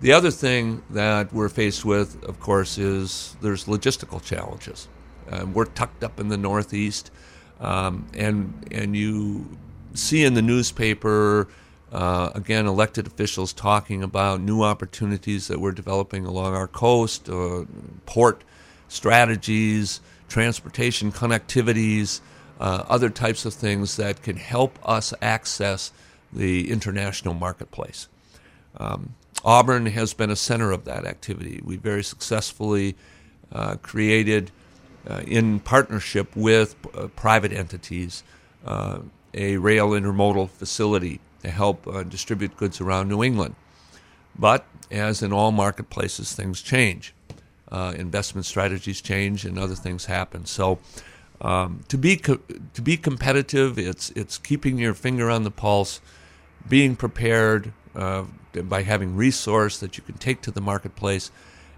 The 0.00 0.12
other 0.12 0.30
thing 0.30 0.84
that 0.90 1.32
we're 1.32 1.48
faced 1.48 1.84
with, 1.84 2.22
of 2.22 2.38
course, 2.38 2.78
is 2.78 3.34
there's 3.40 3.64
logistical 3.64 4.22
challenges. 4.22 4.86
Um, 5.28 5.52
we're 5.52 5.64
tucked 5.64 6.04
up 6.04 6.20
in 6.20 6.28
the 6.28 6.36
Northeast, 6.36 7.10
um, 7.58 8.06
and 8.14 8.68
and 8.70 8.94
you 8.94 9.58
see 9.94 10.22
in 10.22 10.34
the 10.34 10.42
newspaper 10.42 11.48
uh, 11.92 12.30
again 12.34 12.66
elected 12.66 13.06
officials 13.06 13.52
talking 13.52 14.02
about 14.02 14.40
new 14.40 14.62
opportunities 14.62 15.48
that 15.48 15.60
we're 15.60 15.72
developing 15.72 16.24
along 16.24 16.54
our 16.54 16.68
coast, 16.68 17.28
uh, 17.28 17.64
port 18.06 18.42
strategies, 18.88 20.00
transportation 20.28 21.10
connectivities, 21.10 22.20
uh, 22.60 22.84
other 22.88 23.10
types 23.10 23.44
of 23.44 23.54
things 23.54 23.96
that 23.96 24.22
can 24.22 24.36
help 24.36 24.78
us 24.88 25.12
access 25.20 25.92
the 26.32 26.70
international 26.70 27.34
marketplace. 27.34 28.08
Um, 28.76 29.14
Auburn 29.44 29.86
has 29.86 30.14
been 30.14 30.30
a 30.30 30.36
center 30.36 30.70
of 30.70 30.84
that 30.84 31.04
activity. 31.04 31.60
We 31.64 31.76
very 31.76 32.04
successfully 32.04 32.94
uh, 33.50 33.76
created, 33.76 34.52
uh, 35.08 35.22
in 35.26 35.58
partnership 35.60 36.36
with 36.36 36.76
uh, 36.94 37.08
private 37.08 37.52
entities, 37.52 38.22
a 39.32 39.56
rail 39.56 39.90
intermodal 39.90 40.50
facility 40.50 41.20
to 41.42 41.50
help 41.50 41.86
uh, 41.86 42.02
distribute 42.02 42.56
goods 42.56 42.80
around 42.80 43.08
New 43.08 43.22
England. 43.22 43.54
But 44.38 44.64
as 44.90 45.22
in 45.22 45.32
all 45.32 45.52
marketplaces, 45.52 46.32
things 46.32 46.62
change. 46.62 47.14
Uh, 47.70 47.94
investment 47.96 48.46
strategies 48.46 49.00
change, 49.00 49.44
and 49.44 49.58
other 49.58 49.76
things 49.76 50.06
happen. 50.06 50.44
So, 50.44 50.78
um, 51.40 51.84
to 51.88 51.96
be 51.96 52.16
co- 52.16 52.40
to 52.74 52.82
be 52.82 52.96
competitive, 52.96 53.78
it's 53.78 54.10
it's 54.10 54.38
keeping 54.38 54.78
your 54.78 54.92
finger 54.92 55.30
on 55.30 55.44
the 55.44 55.52
pulse, 55.52 56.00
being 56.68 56.96
prepared 56.96 57.72
uh, 57.94 58.24
by 58.64 58.82
having 58.82 59.14
resource 59.14 59.78
that 59.78 59.96
you 59.96 60.02
can 60.02 60.18
take 60.18 60.42
to 60.42 60.50
the 60.50 60.60
marketplace, 60.60 61.30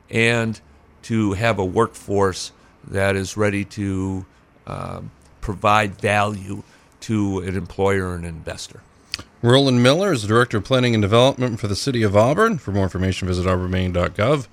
and 0.09 0.61
to 1.03 1.35
have 1.35 1.59
a 1.59 1.64
workforce 1.64 2.53
that 2.88 3.14
is 3.14 3.37
ready 3.37 3.64
to 3.64 4.25
uh, 4.66 5.03
provide 5.42 6.01
value 6.01 6.62
to 7.01 7.40
an 7.40 7.55
employer 7.57 8.14
and 8.14 8.25
an 8.25 8.35
investor. 8.35 8.81
Roland 9.42 9.83
Miller 9.83 10.12
is 10.12 10.22
the 10.22 10.28
Director 10.28 10.59
of 10.59 10.64
Planning 10.64 10.94
and 10.94 11.02
Development 11.02 11.59
for 11.59 11.66
the 11.66 11.74
City 11.74 12.05
of 12.05 12.16
Auburn. 12.16 12.59
For 12.59 12.70
more 12.70 12.85
information, 12.85 13.26
visit 13.26 13.44
auburnmaine.gov. 13.44 14.46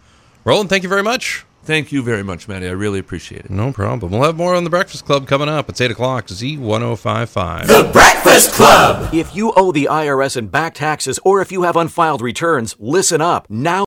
Roland, 0.43 0.69
thank 0.69 0.82
you 0.82 0.89
very 0.89 1.04
much. 1.04 1.45
Thank 1.62 1.91
you 1.91 2.02
very 2.02 2.23
much, 2.23 2.47
Matty. 2.47 2.67
I 2.67 2.71
really 2.71 2.97
appreciate 2.97 3.45
it. 3.45 3.52
No 3.52 3.71
problem. 3.71 4.12
We'll 4.12 4.23
have 4.23 4.36
more 4.36 4.56
on 4.56 4.63
the 4.63 4.71
Breakfast 4.71 5.06
Club 5.06 5.28
coming 5.28 5.47
up. 5.47 5.69
It's 5.69 5.80
8 5.80 5.91
o'clock, 5.91 6.25
Z1055. 6.25 7.67
The 7.67 7.89
Breakfast 7.93 8.54
Club. 8.54 9.13
If 9.13 9.36
you 9.36 9.54
owe 9.56 9.71
the 9.71 9.88
IRS 9.91 10.36
in 10.36 10.47
back 10.47 10.73
taxes 10.73 11.19
or 11.23 11.39
if 11.41 11.52
you 11.52 11.62
have 11.63 11.75
unfiled 11.75 12.21
returns, 12.21 12.75
listen 12.80 13.21
up. 13.21 13.47
Now 13.47 13.78